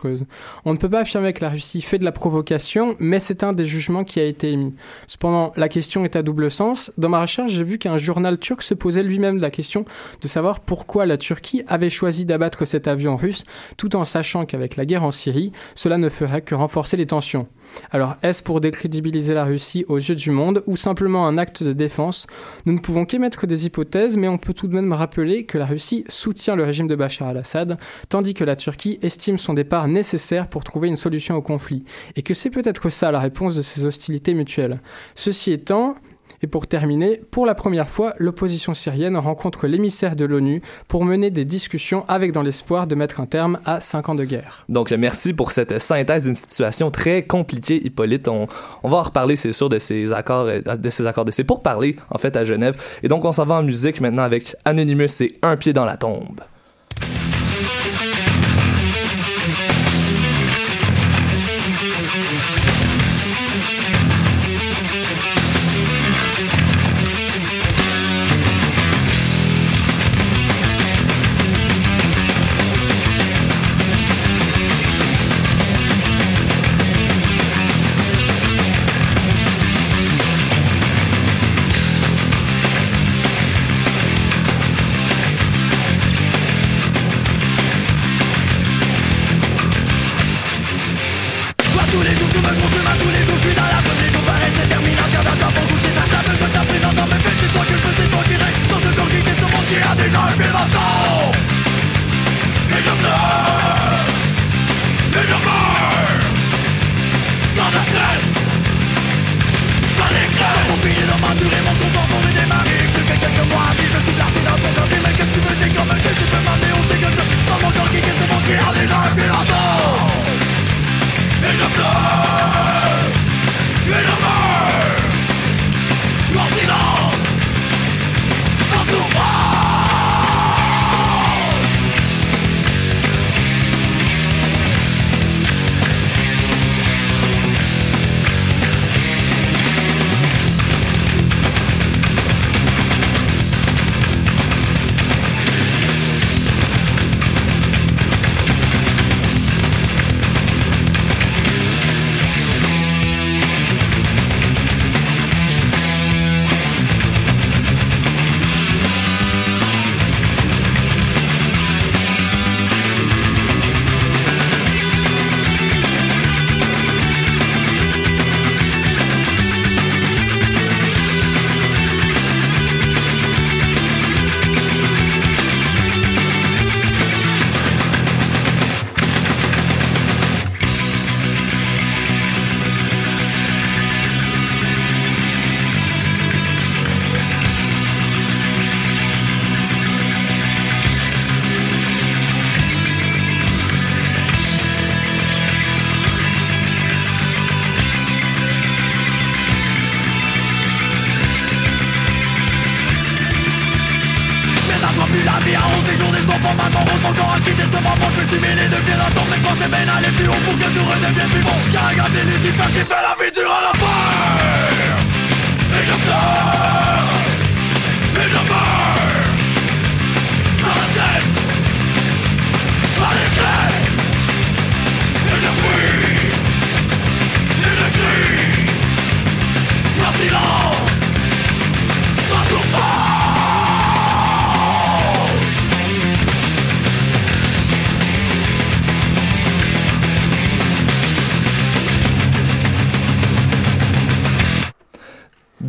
On 0.65 0.73
ne 0.73 0.79
peut 0.79 0.89
pas 0.89 1.01
affirmer 1.01 1.33
que 1.33 1.43
la 1.43 1.51
Russie 1.51 1.83
fait 1.83 1.99
de 1.99 2.05
la 2.05 2.13
provocation, 2.13 2.97
mais 2.99 3.21
c'est 3.21 3.43
un 3.43 3.53
des 3.53 3.67
jugements 3.67 4.05
qui 4.05 4.21
a 4.21 4.25
été 4.25 4.53
émis. 4.53 4.75
Cependant, 5.07 5.53
la 5.57 5.69
question 5.69 6.05
est 6.05 6.17
à 6.17 6.23
double 6.23 6.51
sens. 6.51 6.93
Dans 6.99 7.09
ma 7.09 7.21
recherche, 7.21 7.53
j'ai 7.53 7.65
vu 7.65 7.79
qu'un 7.79 7.99
journal 7.99 8.39
turc 8.39 8.63
se 8.63 8.75
posait 8.75 9.03
lui-même 9.03 9.39
la 9.39 9.51
question 9.51 9.85
de 10.21 10.29
savoir 10.29 10.61
pourquoi 10.61 11.07
la 11.07 11.17
Turquie 11.17 11.63
avait 11.69 11.91
choisi 11.91 12.25
d'abattre 12.25 12.65
cet 12.65 12.89
avion 12.89 13.17
russe, 13.17 13.45
tout 13.77 13.97
en 13.97 14.05
sachant 14.05 14.47
qu'avec 14.47 14.77
la 14.77 14.87
guerre 14.87 15.05
en 15.05 15.13
Syrie, 15.13 15.53
cela 15.75 15.99
ne 15.99 16.09
ferait 16.09 16.43
que 16.43 16.55
renforcer 16.55 16.97
les 16.97 17.07
tensions. 17.07 17.47
Alors, 17.91 18.17
est-ce 18.23 18.43
pour 18.43 18.61
décrédibiliser 18.61 19.35
la 19.35 19.45
Russie 19.45 19.85
aux 19.89 19.99
yeux 19.99 20.15
du 20.15 20.31
monde 20.31 20.63
ou 20.67 20.77
simplement 20.77 21.27
un 21.27 21.39
acte 21.39 21.63
de 21.63 21.73
défense? 21.73 22.27
Nous 22.67 22.73
ne 22.73 22.79
pouvons 22.79 23.05
qu'émettre 23.05 23.47
des 23.47 23.67
hypothèses, 23.67 24.17
mais 24.17 24.29
on 24.29 24.39
peut 24.39 24.55
tout 24.55 24.69
de 24.69 24.75
même 24.75 24.93
rappeler 24.93 25.45
que 25.45 25.59
la 25.59 25.67
Russie 25.67 26.05
soutient 26.09 26.57
le 26.57 26.65
régime 26.65 26.89
de 26.89 26.95
Bachar 26.95 27.29
al-Assad, 27.29 27.79
tandis 28.09 28.35
que 28.35 28.45
la 28.45 28.57
Turquie 28.57 28.99
estime 29.03 29.39
son 29.39 29.55
départ 29.55 29.84
nécessaire 29.89 30.49
pour 30.49 30.65
trouver 30.65 30.89
une 30.89 30.97
solution 30.97 31.37
au 31.37 31.43
conflit, 31.43 31.85
et 32.17 32.23
que 32.23 32.35
c'est 32.35 32.51
peut-être 32.51 32.91
ça 32.91 33.11
la 33.11 33.21
réponse 33.21 33.55
de 33.57 33.63
ces 33.63 33.85
hostilités 33.85 34.35
mutuelles. 34.35 34.81
Ceci 35.15 35.53
étant, 35.53 35.97
et 36.43 36.47
pour 36.47 36.67
terminer, 36.67 37.23
pour 37.31 37.47
la 37.47 37.55
première 37.55 37.89
fois, 37.89 38.13
l'opposition 38.19 38.75
syrienne 38.75 39.17
rencontre 39.17 39.67
l'émissaire 39.67 40.15
de 40.15 40.27
l'ONU 40.27 40.61
pour 40.89 41.05
mener 41.05 41.31
des 41.31 41.47
discussions 41.47 42.05
avec 42.07 42.33
dans 42.33 42.43
l'espoir 42.43 42.87
de 42.87 42.95
mettre 42.95 43.21
un 43.21 43.27
terme 43.27 43.61
à 43.65 43.81
cinq 43.81 44.11
ans 44.11 44.15
de 44.15 44.25
guerre. 44.25 44.67
Donc, 44.69 44.93
euh, 44.93 44.99
merci 44.99 45.33
pour 45.33 45.53
cette 45.53 45.79
synthèse 45.79 46.25
d'une 46.25 46.35
situation 46.35 46.91
très 46.91 47.25
compliquée, 47.25 47.81
Hippolyte. 47.87 48.29
On, 48.29 48.47
on 48.83 48.91
va 48.91 48.99
en 48.99 49.03
reparler, 49.03 49.37
c'est 49.37 49.53
sûr, 49.53 49.71
de 49.71 49.79
ces 49.79 50.13
accords, 50.13 50.47
euh, 50.47 50.61
de 50.61 50.91
ces 50.91 51.07
accords, 51.07 51.25
de 51.25 51.31
ces 51.31 51.45
pourparlers, 51.45 51.97
en 52.11 52.19
fait, 52.19 52.37
à 52.37 52.45
Genève. 52.45 52.77
Et 53.03 53.09
donc, 53.09 53.25
on 53.25 53.33
s'en 53.33 53.47
va 53.47 53.55
en 53.55 53.63
musique 53.63 54.03
maintenant 54.03 54.25
avec 54.25 54.55
Anonymous 54.67 55.23
et 55.23 55.33
Un 55.41 55.57
pied 55.57 55.73
dans 55.73 55.87
la 55.87 55.97
tombe. 55.97 56.41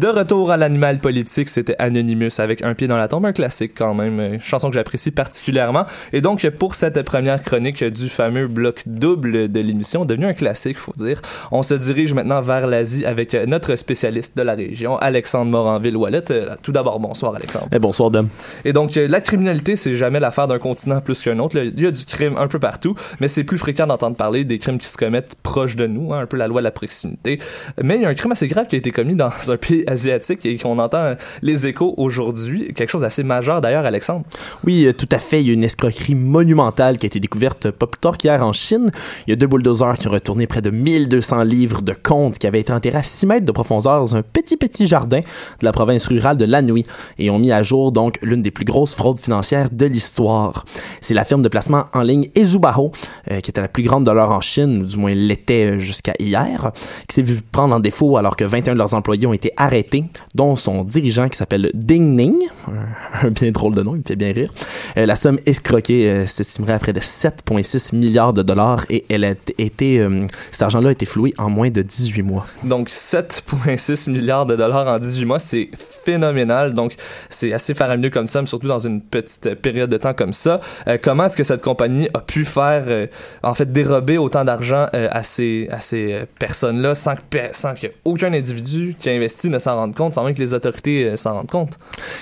De 0.06 0.12
retour 0.12 0.52
à 0.52 0.58
l'animal 0.58 1.00
politique, 1.00 1.50
c'était 1.50 1.76
Anonymous 1.80 2.40
avec 2.40 2.62
Un 2.62 2.76
pied 2.76 2.88
dans 2.88 2.96
la 2.96 3.08
tombe, 3.08 3.26
un 3.26 3.34
classique 3.34 3.72
quand 3.76 3.96
même, 3.96 4.20
une 4.20 4.40
chanson 4.40 4.70
que 4.70 4.76
j'apprécie 4.76 5.10
particulièrement. 5.10 5.86
Et 6.14 6.22
donc, 6.22 6.48
pour 6.60 6.76
cette 6.76 7.02
première 7.02 7.42
chronique 7.42 7.84
du 7.84 8.08
fameux 8.08 8.46
bloc 8.46 8.84
double 8.86 9.52
de 9.52 9.60
l'émission, 9.60 10.06
devenu 10.06 10.28
un 10.28 10.34
classique, 10.34 10.78
faut 10.78 10.94
dire, 10.96 11.24
on 11.52 11.64
se 11.64 11.74
dirige 11.74 12.14
maintenant 12.14 12.40
vers 12.42 12.68
l'Asie 12.68 13.04
avec 13.04 13.34
notre 13.34 13.76
spécialiste 13.76 14.38
de 14.38 14.44
la 14.44 14.54
région, 14.54 14.96
Alexandre 14.98 15.50
Moranville-Wallet. 15.50 16.30
Euh, 16.30 16.56
Tout 16.62 16.72
d'abord, 16.72 17.00
bonsoir 17.00 17.34
Alexandre. 17.34 17.70
Eh, 17.72 17.80
bonsoir, 17.80 18.12
Dom. 18.12 18.30
Et 18.64 18.74
donc, 18.74 18.98
euh, 18.98 19.08
la 19.08 19.22
criminalité, 19.22 19.76
c'est 19.76 19.96
jamais 19.96 20.20
l'affaire 20.20 20.48
d'un 20.48 20.60
continent 20.60 21.02
plus 21.02 21.24
qu'un 21.24 21.40
autre. 21.40 21.58
Il 21.58 21.82
y 21.82 21.88
a 21.88 21.90
du 21.90 22.06
crime 22.06 22.38
un 22.38 22.48
peu 22.48 22.60
partout, 22.60 22.94
mais 23.20 23.28
c'est 23.28 23.44
plus 23.44 23.58
fréquent 23.58 23.88
d'entendre 23.88 24.16
parler 24.16 24.46
des 24.46 24.60
crimes 24.60 24.78
qui 24.78 24.88
se 24.88 24.98
commettent 24.98 25.34
proches 25.42 25.76
de 25.76 25.88
nous, 25.88 26.14
hein, 26.14 26.20
un 26.20 26.26
peu 26.28 26.38
la 26.38 26.48
loi 26.48 26.62
de 26.62 26.66
la 26.66 26.72
proximité. 26.72 27.40
Mais 27.82 27.96
il 27.96 28.04
y 28.04 28.06
a 28.06 28.10
un 28.10 28.14
crime 28.14 28.34
assez 28.34 28.48
grave 28.48 28.68
qui 28.68 28.76
a 28.76 28.78
été 28.78 28.92
commis 28.92 29.16
dans 29.16 29.32
un 29.50 29.58
pays 29.58 29.84
asiatique 29.96 30.46
et 30.46 30.58
qu'on 30.58 30.78
entend 30.80 31.16
les 31.42 31.68
échos 31.68 31.94
aujourd'hui. 31.98 32.74
Quelque 32.74 32.90
chose 32.90 33.02
d'assez 33.02 33.24
majeur 33.24 33.62
d'ailleurs, 33.62 33.86
Alexandre. 33.86 34.26
Oui, 34.64 34.86
euh, 34.86 34.94
tout 34.94 35.10
à 35.12 35.20
fait. 35.20 35.42
Il 35.42 35.48
y 35.48 35.50
a 35.50 35.54
une 35.54 35.64
escroquerie 35.64 36.16
monumentale 36.16 36.98
qui 36.98 37.06
a 37.06 37.08
été 37.08 37.20
découverte 37.20 37.72
pas 37.72 37.88
plus 37.88 38.00
tard 38.00 38.18
qu'hier 38.18 38.42
en 38.46 38.54
Chine. 38.54 38.92
Il 39.28 39.32
y 39.32 39.34
a 39.34 39.36
deux 39.36 39.48
bulldozers 39.48 39.98
qui 39.98 40.08
ont 40.08 40.12
retourné 40.12 40.48
près 40.48 40.62
de 40.62 40.70
1200 40.70 41.44
livres 41.44 41.82
de 41.82 41.94
comptes 41.94 42.38
qui 42.38 42.48
avaient 42.48 42.60
été 42.60 42.72
enterrés 42.74 43.00
à 43.00 43.04
6 43.04 43.26
mètres 43.26 43.46
de 43.46 43.52
profondeur 43.52 44.00
dans 44.00 44.16
un 44.16 44.22
petit, 44.22 44.58
petit 44.58 44.88
jardin 44.88 45.20
de 45.20 45.66
la 45.66 45.72
province 45.72 46.08
rurale 46.08 46.38
de 46.38 46.46
Lanui 46.46 46.86
et 47.18 47.30
ont 47.30 47.40
mis 47.40 47.52
à 47.52 47.64
jour 47.64 47.92
donc 47.92 48.20
l'une 48.22 48.42
des 48.42 48.52
plus 48.52 48.66
grosses 48.66 48.96
fraudes 48.96 49.20
financières 49.20 49.70
de 49.72 49.86
l'histoire. 49.86 50.66
C'est 51.02 51.14
la 51.14 51.26
firme 51.26 51.42
de 51.42 51.50
placement 51.50 51.86
en 51.94 52.02
ligne 52.02 52.30
Ezubaho, 52.36 52.92
euh, 53.32 53.40
qui 53.40 53.52
était 53.52 53.62
la 53.62 53.68
plus 53.68 53.84
grande 53.84 54.06
de 54.06 54.12
l'heure 54.12 54.32
en 54.32 54.42
Chine, 54.42 54.82
ou 54.82 54.86
du 54.86 54.98
moins 54.98 55.14
l'était 55.14 55.72
euh, 55.72 55.80
jusqu'à 55.80 56.14
hier, 56.20 56.72
qui 57.08 57.16
s'est 57.16 57.22
vu 57.22 57.42
prendre 57.52 57.76
en 57.76 57.80
défaut 57.80 58.18
alors 58.18 58.36
que 58.36 58.44
21 58.44 58.74
de 58.74 58.78
leurs 58.78 58.94
employés 58.94 59.28
ont 59.28 59.34
été 59.34 59.52
arrêtés, 59.58 59.85
dont 60.34 60.56
son 60.56 60.84
dirigeant 60.84 61.30
qui 61.30 61.38
s'appelle 61.38 61.72
Ding 61.74 62.16
Ning, 62.16 62.36
un, 63.22 63.30
bien 63.30 63.52
drôle 63.52 63.76
de 63.76 63.84
nom, 63.84 63.96
il 63.96 64.00
me 64.00 64.04
fait 64.04 64.16
bien 64.16 64.32
rire. 64.32 64.52
Euh, 64.98 65.06
la 65.06 65.16
somme 65.16 65.40
escroquée 65.46 66.10
euh, 66.10 66.26
s'estimerait 66.26 66.74
à 66.74 66.80
près 66.80 66.94
de 66.94 67.00
7,6 67.00 67.96
milliards 67.96 68.34
de 68.34 68.42
dollars 68.42 68.86
et 68.90 69.06
elle 69.10 69.24
a 69.24 69.34
été, 69.58 70.00
euh, 70.00 70.26
cet 70.52 70.64
argent-là 70.64 70.90
a 70.90 70.92
été 70.92 71.06
floué 71.06 71.34
en 71.38 71.50
moins 71.50 71.70
de 71.70 71.82
18 71.82 72.22
mois. 72.24 72.46
Donc 72.64 72.90
7,6 72.90 74.10
milliards 74.10 74.46
de 74.46 74.56
dollars 74.56 74.88
en 74.88 75.00
18 75.00 75.26
mois, 75.26 75.40
c'est 75.40 75.70
phénoménal. 76.04 76.74
Donc 76.74 76.96
c'est 77.30 77.54
assez 77.54 77.74
faramineux 77.74 78.10
comme 78.10 78.28
somme, 78.28 78.48
surtout 78.48 78.68
dans 78.68 78.80
une 78.80 79.02
petite 79.02 79.56
période 79.56 79.90
de 79.90 79.98
temps 79.98 80.14
comme 80.14 80.34
ça. 80.34 80.60
Comment 81.04 81.26
est-ce 81.26 81.38
que 81.38 81.44
cette 81.44 81.62
compagnie 81.62 82.08
a 82.14 82.20
pu 82.20 82.46
faire, 82.46 83.08
en 83.44 83.54
fait, 83.54 83.72
dérober 83.72 84.18
autant 84.18 84.46
d'argent 84.46 84.88
à 84.94 85.24
ces, 85.24 85.68
à 85.72 85.80
ces 85.80 86.26
personnes-là 86.40 86.96
sans 86.96 87.16
que, 87.16 87.22
sans 87.52 87.74
qu'aucun 87.76 88.34
individu 88.34 88.96
qui 89.00 89.10
a 89.10 89.14
investi 89.14 89.50
ne 89.50 89.60
s'en 89.60 89.75
rende 89.76 89.96
compte, 89.96 90.14
sans 90.14 90.24
même 90.24 90.34
que 90.34 90.42
les 90.42 90.54
autorités 90.54 91.06
euh, 91.06 91.16
s'en 91.16 91.34
rendent 91.34 91.50
compte? 91.50 91.78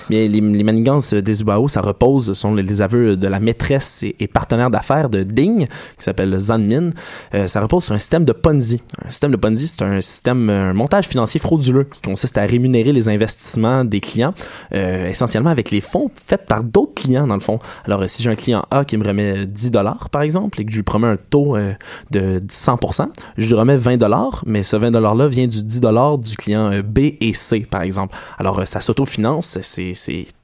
Les, 0.10 0.27
les 0.27 0.63
manigances 0.63 1.13
des 1.13 1.41
Ubao, 1.41 1.67
ça 1.67 1.81
repose 1.81 2.33
sur 2.33 2.51
les, 2.53 2.81
aveux 2.81 3.17
de 3.17 3.27
la 3.27 3.39
maîtresse 3.39 4.03
et, 4.03 4.27
partenaire 4.27 4.69
d'affaires 4.69 5.10
de 5.10 5.24
Ding, 5.24 5.67
qui 5.67 6.03
s'appelle 6.03 6.38
Zanmin. 6.39 6.89
Euh, 7.34 7.47
ça 7.47 7.62
repose 7.62 7.86
sur 7.86 7.93
un 7.93 7.99
système 7.99 8.25
de 8.25 8.34
Ponzi. 8.34 8.82
Un 9.06 9.12
système 9.12 9.32
de 9.32 9.38
Ponzi, 9.38 9.67
c'est 9.67 9.84
un 9.84 10.01
système, 10.01 10.49
un 10.49 10.73
montage 10.73 11.08
financier 11.08 11.39
frauduleux 11.39 11.86
qui 11.86 12.01
consiste 12.01 12.38
à 12.38 12.45
rémunérer 12.45 12.93
les 12.93 13.10
investissements 13.10 13.86
des 13.86 13.99
clients, 13.99 14.34
euh, 14.73 15.10
essentiellement 15.10 15.49
avec 15.49 15.71
les 15.71 15.82
fonds 15.82 16.10
faits 16.15 16.45
par 16.47 16.63
d'autres 16.63 16.93
clients, 16.93 17.27
dans 17.27 17.36
le 17.36 17.41
fond. 17.41 17.60
Alors, 17.86 18.01
euh, 18.01 18.08
si 18.08 18.23
j'ai 18.23 18.30
un 18.30 18.36
client 18.36 18.63
A 18.71 18.86
qui 18.86 18.97
me 18.97 19.06
remet 19.06 19.45
10 19.45 19.71
dollars, 19.71 20.10
par 20.10 20.21
exemple, 20.21 20.62
et 20.62 20.65
que 20.65 20.71
je 20.71 20.77
lui 20.77 20.84
promets 20.84 21.08
un 21.08 21.17
taux 21.17 21.56
euh, 21.56 21.73
de 22.12 22.41
100%, 22.47 23.08
je 23.38 23.47
lui 23.47 23.56
remets 23.56 23.77
20 23.77 23.97
dollars, 23.97 24.43
mais 24.45 24.63
ce 24.63 24.75
20 24.75 24.91
dollars-là 24.91 25.27
vient 25.27 25.47
du 25.47 25.63
10 25.63 25.82
dollars 25.82 26.17
du 26.17 26.36
client 26.36 26.71
euh, 26.71 26.82
B 26.82 26.99
et 27.19 27.33
C, 27.34 27.62
par 27.69 27.82
exemple. 27.82 28.15
Alors, 28.39 28.60
euh, 28.60 28.65
ça 28.65 28.80
s'autofinance, 28.80 29.58
c'est 29.62 29.93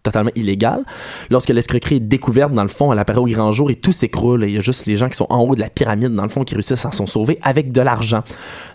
totalement 0.04 0.32
illégal. 0.36 0.82
Lorsque 1.30 1.50
l'escroquerie 1.50 1.96
est 1.96 2.00
découverte, 2.00 2.54
dans 2.54 2.64
le 2.64 2.70
fond, 2.70 2.92
elle 2.94 3.00
apparaît 3.00 3.20
au 3.20 3.26
grand 3.26 3.52
jour 3.52 3.70
et 3.70 3.76
tout 3.76 3.92
s'écroule. 3.92 4.46
Il 4.46 4.52
y 4.56 4.58
a 4.58 4.62
juste 4.62 4.86
les 4.86 4.96
gens 4.96 5.10
qui 5.10 5.18
sont 5.18 5.28
en 5.30 5.40
haut 5.42 5.56
de 5.56 5.60
la 5.60 5.70
pyramide, 5.70 6.14
dans 6.14 6.24
le 6.24 6.30
fond, 6.30 6.44
qui 6.44 6.56
réussissent 6.56 6.86
à 6.86 6.92
s'en 6.92 7.06
sauver 7.06 7.38
avec 7.42 7.72
de 7.72 7.82
l'argent. 7.82 8.24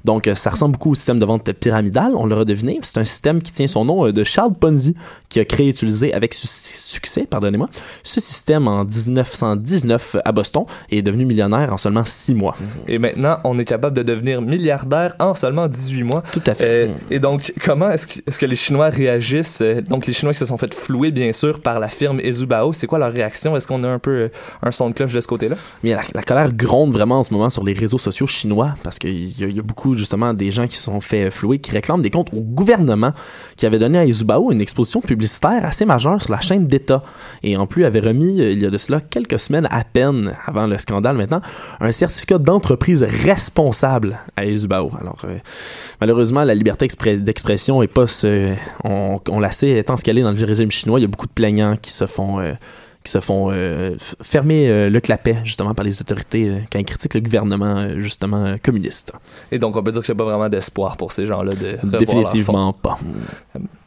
Donc, 0.04 0.28
euh, 0.28 0.34
ça 0.34 0.50
ressemble 0.50 0.72
beaucoup 0.72 0.90
au 0.90 0.94
système 0.94 1.18
de 1.18 1.24
vente 1.24 1.50
pyramidale, 1.52 2.12
on 2.14 2.26
l'aura 2.26 2.44
deviné. 2.44 2.78
C'est 2.82 2.98
un 3.00 3.04
système 3.04 3.40
qui 3.42 3.52
tient 3.52 3.66
son 3.66 3.84
nom 3.86 4.06
euh, 4.06 4.12
de 4.12 4.22
Charles 4.22 4.52
Ponzi, 4.54 4.94
qui 5.28 5.40
a 5.40 5.44
créé 5.44 5.66
et 5.66 5.70
utilisé 5.70 6.12
avec 6.12 6.34
su- 6.34 6.46
succès, 6.46 7.24
pardonnez-moi, 7.28 7.68
ce 8.02 8.20
système 8.20 8.68
en 8.68 8.84
1919 8.84 10.16
à 10.24 10.32
Boston 10.32 10.64
et 10.90 10.98
est 10.98 11.02
devenu 11.02 11.24
millionnaire 11.24 11.72
en 11.72 11.78
seulement 11.78 12.04
six 12.04 12.34
mois. 12.34 12.56
Et 12.86 12.98
maintenant, 12.98 13.38
on 13.44 13.58
est 13.58 13.64
capable 13.64 13.96
de 13.96 14.02
devenir 14.02 14.42
milliardaire 14.42 15.14
en 15.18 15.34
seulement 15.34 15.68
18 15.68 16.02
mois. 16.02 16.22
Tout 16.32 16.42
à 16.46 16.54
fait. 16.54 16.64
Euh, 16.64 16.88
et 17.10 17.18
donc, 17.18 17.52
comment 17.64 17.90
est-ce 17.90 18.03
est-ce 18.26 18.38
que 18.38 18.46
les 18.46 18.56
Chinois 18.56 18.88
réagissent? 18.88 19.60
euh, 19.62 19.80
Donc, 19.80 20.06
les 20.06 20.12
Chinois 20.12 20.32
qui 20.32 20.38
se 20.38 20.46
sont 20.46 20.56
fait 20.56 20.72
flouer, 20.74 21.10
bien 21.10 21.32
sûr, 21.32 21.60
par 21.60 21.78
la 21.80 21.88
firme 21.88 22.20
Ezubao, 22.20 22.72
c'est 22.72 22.86
quoi 22.86 22.98
leur 22.98 23.12
réaction? 23.12 23.56
Est-ce 23.56 23.66
qu'on 23.66 23.82
a 23.84 23.88
un 23.88 23.98
peu 23.98 24.10
euh, 24.10 24.28
un 24.62 24.70
son 24.70 24.90
de 24.90 24.94
cloche 24.94 25.12
de 25.12 25.20
ce 25.20 25.26
côté-là? 25.26 25.56
La, 25.82 26.00
la 26.14 26.22
colère 26.22 26.52
gronde 26.52 26.92
vraiment 26.92 27.18
en 27.18 27.22
ce 27.22 27.32
moment 27.32 27.50
sur 27.50 27.64
les 27.64 27.72
réseaux 27.72 27.98
sociaux 27.98 28.26
chinois 28.26 28.74
parce 28.82 28.98
qu'il 28.98 29.38
y, 29.40 29.52
y 29.54 29.58
a 29.58 29.62
beaucoup 29.62 29.94
justement 29.94 30.34
des 30.34 30.50
gens 30.50 30.66
qui 30.66 30.76
se 30.76 30.82
sont 30.82 31.00
fait 31.00 31.30
flouer, 31.30 31.58
qui 31.58 31.70
réclament 31.72 32.02
des 32.02 32.10
comptes 32.10 32.32
au 32.32 32.40
gouvernement 32.40 33.12
qui 33.56 33.66
avait 33.66 33.78
donné 33.78 33.98
à 33.98 34.04
Izubao 34.04 34.50
une 34.52 34.60
exposition 34.60 35.00
publicitaire 35.00 35.64
assez 35.64 35.84
majeure 35.84 36.20
sur 36.20 36.32
la 36.32 36.40
chaîne 36.40 36.66
d'État 36.66 37.02
et 37.42 37.56
en 37.56 37.66
plus 37.66 37.84
avait 37.84 38.00
remis 38.00 38.40
euh, 38.40 38.50
il 38.50 38.62
y 38.62 38.66
a 38.66 38.70
de 38.70 38.78
cela 38.78 39.00
quelques 39.00 39.38
semaines 39.38 39.68
à 39.70 39.84
peine 39.84 40.34
avant 40.46 40.66
le 40.66 40.78
scandale 40.78 41.16
maintenant 41.16 41.40
un 41.80 41.92
certificat 41.92 42.38
d'entreprise 42.38 43.02
responsable 43.02 44.18
à 44.36 44.44
Izubao. 44.44 44.90
Alors 45.00 45.18
euh, 45.24 45.38
malheureusement 46.00 46.44
la 46.44 46.54
liberté 46.54 46.86
d'expression 47.18 47.82
est 47.82 47.88
on, 48.84 49.20
on 49.28 49.40
la 49.40 49.52
sait 49.52 49.70
étant 49.70 49.96
ce 49.96 50.04
dans 50.22 50.32
le 50.32 50.44
régime 50.44 50.70
chinois, 50.70 50.98
il 50.98 51.02
y 51.02 51.06
a 51.06 51.08
beaucoup 51.08 51.26
de 51.26 51.32
plaignants 51.32 51.76
qui 51.80 51.90
se 51.90 52.06
font 52.06 52.40
euh, 52.40 52.52
qui 53.04 53.12
se 53.12 53.20
font 53.20 53.50
euh, 53.52 53.96
fermer 54.22 54.66
euh, 54.68 54.88
le 54.88 54.98
clapet 54.98 55.36
justement 55.44 55.74
par 55.74 55.84
les 55.84 56.00
autorités 56.00 56.48
euh, 56.48 56.58
quand 56.72 56.78
ils 56.78 56.86
critiquent 56.86 57.12
le 57.12 57.20
gouvernement 57.20 57.76
euh, 57.76 58.00
justement 58.00 58.56
communiste. 58.62 59.12
Et 59.52 59.58
donc, 59.58 59.76
on 59.76 59.82
peut 59.82 59.92
dire 59.92 60.02
qu'il 60.02 60.14
n'y 60.14 60.18
a 60.18 60.24
pas 60.24 60.30
vraiment 60.30 60.48
d'espoir 60.48 60.96
pour 60.96 61.12
ces 61.12 61.26
gens-là 61.26 61.52
de 61.54 61.98
Définitivement 61.98 62.72
pas. 62.72 62.98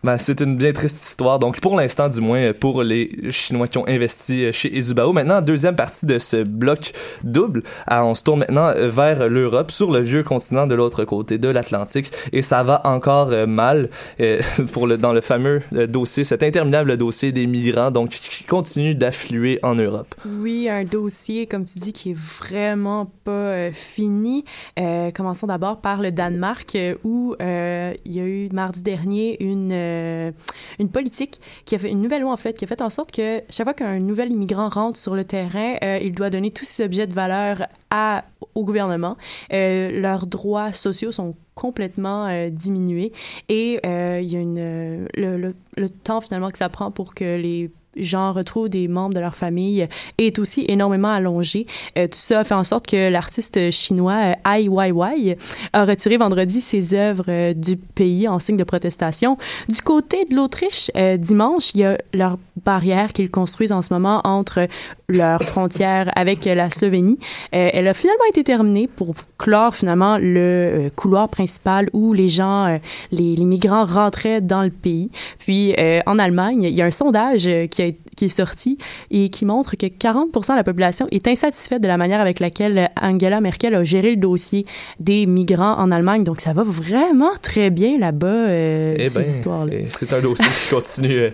Ben, 0.03 0.19
c'est 0.19 0.39
une 0.39 0.55
bien 0.55 0.71
triste 0.71 1.03
histoire. 1.03 1.39
Donc, 1.39 1.59
pour 1.59 1.75
l'instant, 1.75 2.07
du 2.07 2.21
moins, 2.21 2.53
pour 2.53 2.83
les 2.83 3.31
Chinois 3.31 3.67
qui 3.67 3.79
ont 3.79 3.87
investi 3.87 4.53
chez 4.53 4.73
Izubao. 4.77 5.11
Maintenant, 5.11 5.41
deuxième 5.41 5.75
partie 5.75 6.05
de 6.05 6.19
ce 6.19 6.43
bloc 6.43 6.93
double. 7.23 7.63
Ah, 7.87 8.05
on 8.05 8.13
se 8.13 8.23
tourne 8.23 8.39
maintenant 8.39 8.71
vers 8.75 9.27
l'Europe, 9.27 9.71
sur 9.71 9.91
le 9.91 9.99
vieux 9.99 10.23
continent 10.23 10.67
de 10.67 10.75
l'autre 10.75 11.03
côté 11.03 11.39
de 11.39 11.49
l'Atlantique. 11.49 12.11
Et 12.31 12.43
ça 12.43 12.63
va 12.63 12.81
encore 12.85 13.31
mal 13.47 13.89
pour 14.71 14.85
le, 14.85 14.97
dans 14.97 15.11
le 15.11 15.21
fameux 15.21 15.61
dossier, 15.71 16.23
cet 16.23 16.43
interminable 16.43 16.95
dossier 16.97 17.31
des 17.31 17.47
migrants, 17.47 17.89
donc 17.91 18.11
qui 18.11 18.43
continue 18.43 18.95
d'affluer 19.07 19.57
en 19.63 19.75
Europe. 19.75 20.15
Oui, 20.25 20.67
un 20.67 20.83
dossier, 20.83 21.47
comme 21.47 21.63
tu 21.63 21.79
dis, 21.79 21.93
qui 21.93 22.11
est 22.11 22.17
vraiment 22.17 23.09
pas 23.23 23.31
euh, 23.31 23.71
fini. 23.71 24.43
Euh, 24.77 25.11
commençons 25.11 25.47
d'abord 25.47 25.79
par 25.79 26.01
le 26.01 26.11
Danemark, 26.11 26.75
euh, 26.75 26.95
où 27.05 27.33
il 27.39 28.11
y 28.11 28.19
a 28.19 28.25
eu 28.25 28.49
mardi 28.51 28.81
dernier 28.81 29.41
une, 29.41 29.71
une 29.71 30.89
politique 30.89 31.39
qui 31.63 31.75
a 31.75 31.79
fait 31.79 31.89
une 31.89 32.01
nouvelle 32.01 32.23
loi, 32.23 32.33
en 32.33 32.37
fait, 32.37 32.57
qui 32.57 32.65
a 32.65 32.67
fait 32.67 32.81
en 32.81 32.89
sorte 32.89 33.11
que 33.11 33.41
chaque 33.49 33.65
fois 33.65 33.73
qu'un 33.73 33.99
nouvel 33.99 34.31
immigrant 34.31 34.67
rentre 34.67 34.99
sur 34.99 35.15
le 35.15 35.23
terrain, 35.23 35.75
il 36.01 36.13
doit 36.13 36.29
donner 36.29 36.51
tous 36.51 36.65
ses 36.65 36.83
objets 36.83 37.07
de 37.07 37.13
valeur 37.13 37.67
à, 37.89 38.25
au 38.55 38.65
gouvernement. 38.65 39.15
Leurs 39.49 40.27
droits 40.27 40.73
sociaux 40.73 41.13
sont 41.13 41.35
complètement 41.55 42.27
euh, 42.27 42.49
diminués 42.51 43.13
et 43.49 43.79
il 43.83 44.31
y 44.31 44.35
a 44.35 44.39
une, 44.39 45.07
le, 45.15 45.37
le, 45.37 45.55
le 45.75 45.89
temps 45.89 46.21
finalement 46.21 46.51
que 46.51 46.57
ça 46.57 46.69
prend 46.69 46.91
pour 46.91 47.15
que 47.15 47.37
les 47.37 47.71
gens 47.99 48.33
retrouvent 48.33 48.69
des 48.69 48.87
membres 48.87 49.13
de 49.13 49.19
leur 49.19 49.35
famille 49.35 49.87
est 50.17 50.39
aussi 50.39 50.65
énormément 50.67 51.09
allongé. 51.09 51.67
Euh, 51.97 52.07
tout 52.07 52.17
ça 52.17 52.43
fait 52.43 52.53
en 52.53 52.63
sorte 52.63 52.87
que 52.87 53.09
l'artiste 53.09 53.71
chinois 53.71 54.35
euh, 54.47 54.51
Ai 54.51 54.67
Weiwei 54.69 55.37
a 55.73 55.85
retiré 55.85 56.17
vendredi 56.17 56.61
ses 56.61 56.93
œuvres 56.93 57.25
euh, 57.29 57.53
du 57.53 57.77
pays 57.77 58.27
en 58.27 58.39
signe 58.39 58.57
de 58.57 58.63
protestation. 58.63 59.37
Du 59.69 59.81
côté 59.81 60.25
de 60.25 60.35
l'Autriche, 60.35 60.91
euh, 60.95 61.17
dimanche, 61.17 61.71
il 61.73 61.81
y 61.81 61.83
a 61.83 61.97
leur 62.13 62.37
barrière 62.65 63.13
qu'ils 63.13 63.29
construisent 63.29 63.71
en 63.71 63.81
ce 63.81 63.93
moment 63.93 64.21
entre 64.23 64.67
leur 65.09 65.41
frontière 65.43 66.11
avec 66.15 66.45
la 66.45 66.69
Slovénie. 66.69 67.17
Euh, 67.55 67.69
elle 67.73 67.87
a 67.87 67.93
finalement 67.93 68.25
été 68.29 68.43
terminée 68.43 68.87
pour 68.87 69.15
clore 69.37 69.75
finalement 69.75 70.17
le 70.17 70.87
euh, 70.87 70.89
couloir 70.95 71.29
principal 71.29 71.89
où 71.93 72.13
les 72.13 72.29
gens, 72.29 72.65
euh, 72.65 72.77
les, 73.11 73.35
les 73.35 73.45
migrants 73.45 73.85
rentraient 73.85 74.41
dans 74.41 74.63
le 74.63 74.69
pays. 74.69 75.09
Puis 75.39 75.73
euh, 75.79 76.01
en 76.05 76.19
Allemagne, 76.19 76.63
il 76.63 76.73
y 76.73 76.81
a 76.81 76.85
un 76.85 76.91
sondage 76.91 77.47
euh, 77.47 77.67
qui, 77.67 77.81
a, 77.81 77.86
qui 78.15 78.25
est 78.25 78.29
sorti 78.29 78.77
et 79.11 79.29
qui 79.29 79.45
montre 79.45 79.75
que 79.75 79.85
40% 79.85 80.51
de 80.51 80.57
la 80.57 80.63
population 80.63 81.07
est 81.11 81.27
insatisfaite 81.27 81.81
de 81.81 81.87
la 81.87 81.97
manière 81.97 82.19
avec 82.19 82.39
laquelle 82.39 82.89
Angela 83.01 83.41
Merkel 83.41 83.75
a 83.75 83.83
géré 83.83 84.11
le 84.11 84.17
dossier 84.17 84.65
des 84.99 85.25
migrants 85.25 85.77
en 85.77 85.91
Allemagne. 85.91 86.23
Donc 86.23 86.41
ça 86.41 86.53
va 86.53 86.63
vraiment 86.63 87.31
très 87.41 87.69
bien 87.69 87.97
là-bas, 87.97 88.27
euh, 88.27 88.95
Eh 88.97 89.09
ces 89.09 89.19
ben, 89.19 89.21
histoires-là. 89.25 89.73
et 89.73 89.85
c'est 89.89 90.13
un 90.13 90.21
dossier 90.21 90.47
qui 90.63 90.69
continue 90.75 91.17
euh, 91.19 91.29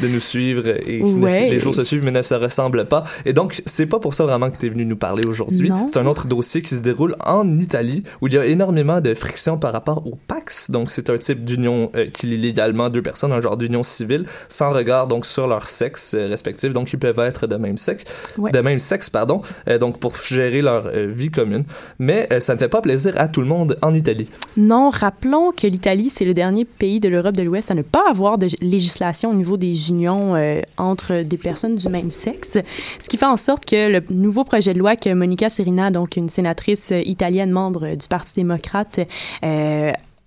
de 0.00 0.08
nous 0.08 0.20
suivre 0.20 0.66
et 0.88 1.02
Ouais. 1.02 1.48
les 1.50 1.58
jours 1.58 1.74
se 1.74 1.84
suivent 1.84 2.04
mais 2.04 2.10
ne 2.10 2.22
se 2.22 2.34
ressemblent 2.34 2.86
pas. 2.86 3.04
Et 3.24 3.32
donc, 3.32 3.62
c'est 3.66 3.86
pas 3.86 3.98
pour 3.98 4.14
ça 4.14 4.24
vraiment 4.24 4.50
que 4.50 4.56
tu 4.56 4.66
es 4.66 4.68
venu 4.68 4.84
nous 4.84 4.96
parler 4.96 5.26
aujourd'hui. 5.26 5.70
C'est 5.86 5.98
un 5.98 6.06
autre 6.06 6.26
dossier 6.26 6.62
qui 6.62 6.74
se 6.74 6.80
déroule 6.80 7.16
en 7.24 7.58
Italie 7.58 8.02
où 8.20 8.26
il 8.26 8.34
y 8.34 8.38
a 8.38 8.46
énormément 8.46 9.00
de 9.00 9.14
friction 9.14 9.58
par 9.58 9.72
rapport 9.72 10.06
au 10.06 10.18
Pax. 10.26 10.70
Donc, 10.70 10.90
c'est 10.90 11.10
un 11.10 11.16
type 11.16 11.44
d'union 11.44 11.90
euh, 11.94 12.06
qui 12.12 12.26
lie 12.26 12.36
légalement 12.36 12.88
deux 12.90 13.02
personnes, 13.02 13.32
un 13.32 13.40
genre 13.40 13.56
d'union 13.56 13.82
civile, 13.82 14.24
sans 14.48 14.70
regard 14.72 15.06
donc 15.06 15.26
sur 15.26 15.46
leur 15.46 15.66
sexe 15.66 16.14
euh, 16.14 16.26
respectif. 16.28 16.72
Donc, 16.72 16.92
ils 16.92 16.98
peuvent 16.98 17.18
être 17.20 17.46
de 17.46 17.56
même 17.56 17.76
sexe, 17.78 18.04
Ouais. 18.38 18.50
de 18.52 18.60
même 18.60 18.78
sexe, 18.78 19.10
pardon, 19.10 19.42
euh, 19.68 19.78
donc 19.78 19.98
pour 19.98 20.14
gérer 20.16 20.62
leur 20.62 20.88
vie 20.90 21.30
commune. 21.30 21.64
Mais 21.98 22.28
ça 22.40 22.54
ne 22.54 22.58
fait 22.58 22.68
pas 22.68 22.80
plaisir 22.80 23.14
à 23.16 23.28
tout 23.28 23.40
le 23.40 23.46
monde 23.46 23.76
en 23.82 23.94
Italie. 23.94 24.28
Non, 24.56 24.90
rappelons 24.90 25.52
que 25.52 25.66
l'Italie, 25.66 26.10
c'est 26.10 26.24
le 26.24 26.34
dernier 26.34 26.64
pays 26.64 27.00
de 27.00 27.08
l'Europe 27.08 27.36
de 27.36 27.42
l'Ouest 27.42 27.70
à 27.70 27.74
ne 27.74 27.82
pas 27.82 28.04
avoir 28.08 28.38
de 28.38 28.48
législation 28.60 29.30
au 29.30 29.34
niveau 29.34 29.56
des 29.56 29.89
euh, 29.90 30.62
entre 30.76 31.22
des 31.22 31.36
personnes 31.36 31.76
du 31.76 31.88
même 31.88 32.10
sexe, 32.10 32.58
ce 32.98 33.08
qui 33.08 33.16
fait 33.16 33.26
en 33.26 33.36
sorte 33.36 33.64
que 33.64 33.90
le 33.90 34.02
nouveau 34.10 34.44
projet 34.44 34.72
de 34.72 34.78
loi 34.78 34.96
que 34.96 35.12
Monica 35.12 35.50
Serina, 35.50 35.90
donc 35.90 36.16
une 36.16 36.28
sénatrice 36.28 36.92
euh, 36.92 37.00
italienne 37.04 37.50
membre 37.50 37.86
euh, 37.86 37.96
du 37.96 38.06
Parti 38.08 38.34
démocrate, 38.36 39.00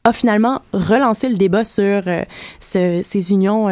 a 0.05 0.11
finalement 0.11 0.61
relancé 0.73 1.29
le 1.29 1.35
débat 1.35 1.63
sur 1.63 2.01
ce- 2.59 3.01
ces 3.03 3.31
unions 3.31 3.67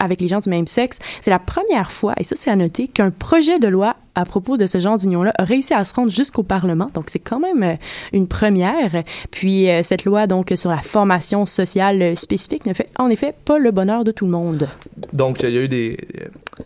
avec 0.00 0.20
les 0.20 0.26
gens 0.26 0.40
du 0.40 0.48
même 0.50 0.66
sexe. 0.66 0.98
C'est 1.20 1.30
la 1.30 1.38
première 1.38 1.92
fois, 1.92 2.14
et 2.18 2.24
ça 2.24 2.34
c'est 2.34 2.50
à 2.50 2.56
noter, 2.56 2.88
qu'un 2.88 3.10
projet 3.10 3.60
de 3.60 3.68
loi 3.68 3.94
à 4.14 4.24
propos 4.24 4.56
de 4.56 4.66
ce 4.66 4.78
genre 4.78 4.96
d'union-là 4.96 5.32
a 5.38 5.44
réussi 5.44 5.74
à 5.74 5.84
se 5.84 5.94
rendre 5.94 6.10
jusqu'au 6.10 6.42
Parlement. 6.42 6.90
Donc 6.94 7.04
c'est 7.08 7.18
quand 7.18 7.40
même 7.40 7.62
euh, 7.62 7.74
une 8.12 8.26
première. 8.26 9.02
Puis 9.30 9.70
euh, 9.70 9.82
cette 9.82 10.04
loi 10.04 10.26
donc 10.26 10.52
sur 10.54 10.70
la 10.70 10.78
formation 10.78 11.46
sociale 11.46 12.02
euh, 12.02 12.14
spécifique 12.14 12.66
ne 12.66 12.72
fait 12.72 12.88
en 12.98 13.08
effet 13.08 13.34
pas 13.44 13.58
le 13.58 13.70
bonheur 13.70 14.04
de 14.04 14.12
tout 14.12 14.26
le 14.26 14.32
monde. 14.32 14.68
Donc, 15.12 15.42
il 15.42 15.50
y 15.50 15.58
a 15.58 15.62
eu 15.62 15.68
des, 15.68 15.98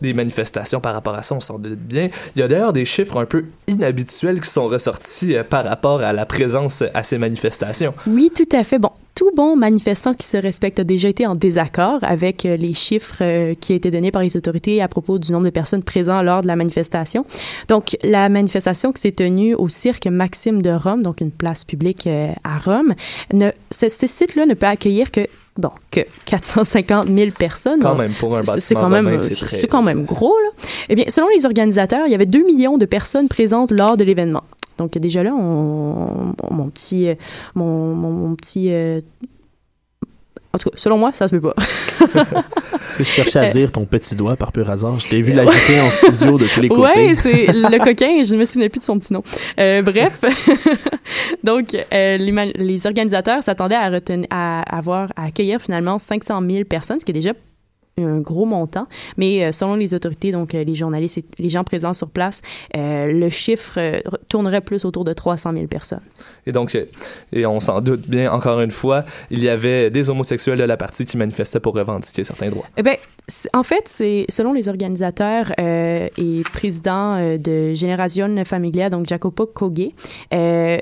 des 0.01 0.13
manifestations 0.13 0.79
par 0.79 0.93
rapport 0.93 1.15
à 1.15 1.23
ça, 1.23 1.35
on 1.35 1.39
s'en 1.39 1.59
doute 1.59 1.79
bien. 1.79 2.09
Il 2.35 2.39
y 2.39 2.41
a 2.41 2.47
d'ailleurs 2.47 2.73
des 2.73 2.85
chiffres 2.85 3.17
un 3.17 3.25
peu 3.25 3.45
inhabituels 3.67 4.41
qui 4.41 4.49
sont 4.49 4.67
ressortis 4.67 5.35
par 5.49 5.65
rapport 5.65 6.01
à 6.01 6.13
la 6.13 6.25
présence 6.25 6.83
à 6.93 7.03
ces 7.03 7.17
manifestations. 7.17 7.93
Oui, 8.07 8.31
tout 8.35 8.55
à 8.55 8.63
fait. 8.63 8.79
Bon, 8.79 8.91
tout 9.17 9.31
bon 9.35 9.55
manifestant 9.55 10.13
qui 10.13 10.27
se 10.27 10.37
respecte 10.37 10.79
a 10.79 10.83
déjà 10.83 11.09
été 11.09 11.25
en 11.25 11.33
désaccord 11.33 11.97
avec 12.03 12.45
euh, 12.45 12.55
les 12.55 12.75
chiffres 12.75 13.15
euh, 13.21 13.55
qui 13.59 13.73
ont 13.73 13.75
été 13.77 13.89
donnés 13.89 14.11
par 14.11 14.21
les 14.21 14.37
autorités 14.37 14.79
à 14.79 14.87
propos 14.87 15.17
du 15.17 15.31
nombre 15.31 15.45
de 15.45 15.49
personnes 15.49 15.81
présentes 15.81 16.23
lors 16.23 16.41
de 16.43 16.47
la 16.47 16.55
manifestation. 16.55 17.25
Donc, 17.67 17.97
la 18.03 18.29
manifestation 18.29 18.91
qui 18.91 19.01
s'est 19.01 19.11
tenue 19.11 19.55
au 19.55 19.69
cirque 19.69 20.05
Maxime 20.05 20.61
de 20.61 20.69
Rome, 20.69 21.01
donc 21.01 21.19
une 21.19 21.31
place 21.31 21.63
publique 21.65 22.05
euh, 22.05 22.31
à 22.43 22.59
Rome, 22.59 22.93
ne, 23.33 23.49
ce, 23.71 23.89
ce 23.89 24.05
site-là 24.05 24.45
ne 24.45 24.53
peut 24.53 24.67
accueillir 24.67 25.09
que 25.09 25.21
bon 25.57 25.71
que 25.89 26.01
450 26.25 27.07
000 27.07 27.31
personnes. 27.31 27.79
Quand 27.81 27.95
même, 27.95 28.13
pour 28.13 28.35
un 28.35 28.43
c'est- 28.43 28.47
bâtiment 28.47 28.59
c'est 28.59 28.75
quand 28.75 28.89
même 28.89 29.19
c'est 29.19 29.33
très- 29.35 29.67
quand 29.67 29.81
même 29.81 30.05
gros 30.05 30.35
là. 30.43 30.49
Eh 30.89 30.95
bien, 30.95 31.05
selon 31.07 31.27
les 31.35 31.47
organisateurs, 31.47 32.05
il 32.05 32.11
y 32.11 32.15
avait 32.15 32.27
2 32.27 32.43
millions 32.45 32.77
de 32.77 32.85
personnes 32.85 33.27
présentes 33.27 33.71
lors 33.71 33.97
de 33.97 34.03
l'événement. 34.03 34.43
Donc 34.77 34.97
déjà 34.97 35.23
là, 35.23 35.33
on, 35.33 36.33
on- 36.41 36.53
mon 36.53 36.69
petit, 36.69 37.07
euh, 37.09 37.15
mon, 37.55 37.93
mon, 37.95 38.11
mon 38.11 38.35
petit, 38.35 38.71
euh, 38.71 39.01
en 40.53 40.57
tout 40.59 40.69
cas, 40.69 40.77
selon 40.77 40.97
moi, 40.97 41.11
ça 41.13 41.27
se 41.27 41.35
peut 41.35 41.41
pas. 41.41 41.53
Est-ce 41.59 42.97
que 42.97 43.03
tu 43.03 43.09
cherchais 43.11 43.39
à 43.39 43.43
Euh, 43.43 43.49
dire 43.49 43.71
ton 43.71 43.85
petit 43.85 44.15
doigt 44.15 44.35
par 44.37 44.51
pur 44.51 44.69
hasard? 44.69 44.97
Je 44.99 45.07
t'ai 45.07 45.21
vu 45.21 45.33
l'agiter 45.33 45.79
en 45.81 45.89
studio 45.91 46.37
de 46.37 46.45
tous 46.47 46.61
les 46.61 46.69
côtés. 46.69 47.07
Ouais, 47.07 47.15
c'est 47.15 47.47
le 47.51 47.83
coquin. 47.83 48.23
Je 48.23 48.33
ne 48.33 48.39
me 48.39 48.45
souvenais 48.45 48.69
plus 48.69 48.79
de 48.79 48.83
son 48.85 48.97
petit 48.97 49.13
nom. 49.13 49.23
Euh, 49.59 49.81
bref, 49.81 50.21
donc 51.43 51.75
euh, 51.93 52.17
les, 52.17 52.87
organisateurs 52.87 53.43
s'attendaient 53.43 53.75
à, 53.75 53.89
retenir, 53.89 54.27
à 54.31 54.61
avoir 54.77 55.09
à 55.15 55.25
accueillir 55.25 55.59
finalement 55.61 55.97
500 55.97 56.41
000 56.49 56.63
personnes, 56.63 56.99
ce 56.99 57.05
qui 57.05 57.11
est 57.11 57.13
déjà 57.13 57.33
un 57.99 58.19
gros 58.19 58.45
montant, 58.45 58.87
mais 59.17 59.43
euh, 59.43 59.51
selon 59.51 59.75
les 59.75 59.93
autorités, 59.93 60.31
donc 60.31 60.53
euh, 60.53 60.63
les 60.63 60.75
journalistes 60.75 61.17
et 61.17 61.25
les 61.39 61.49
gens 61.49 61.63
présents 61.63 61.93
sur 61.93 62.09
place, 62.09 62.41
euh, 62.75 63.07
le 63.07 63.29
chiffre 63.29 63.73
euh, 63.77 63.99
tournerait 64.29 64.61
plus 64.61 64.85
autour 64.85 65.03
de 65.03 65.13
300 65.13 65.53
000 65.53 65.65
personnes. 65.67 66.01
Et 66.45 66.51
donc, 66.51 66.77
et 67.33 67.45
on 67.45 67.59
s'en 67.59 67.81
doute 67.81 68.07
bien, 68.07 68.31
encore 68.31 68.61
une 68.61 68.71
fois, 68.71 69.03
il 69.31 69.43
y 69.43 69.49
avait 69.49 69.89
des 69.89 70.09
homosexuels 70.09 70.59
de 70.59 70.63
la 70.63 70.77
partie 70.77 71.05
qui 71.05 71.17
manifestaient 71.17 71.59
pour 71.59 71.73
revendiquer 71.75 72.23
certains 72.23 72.49
droits. 72.49 72.65
Eh 72.77 72.83
c'est- 73.27 73.49
en 73.55 73.63
fait, 73.63 73.83
c'est 73.87 74.25
selon 74.29 74.53
les 74.53 74.69
organisateurs 74.69 75.51
euh, 75.59 76.07
et 76.17 76.43
président 76.53 77.17
de 77.37 77.73
Generazione 77.73 78.45
Famiglia, 78.45 78.89
donc 78.89 79.07
Jacopo 79.07 79.47
euh, 80.33 80.77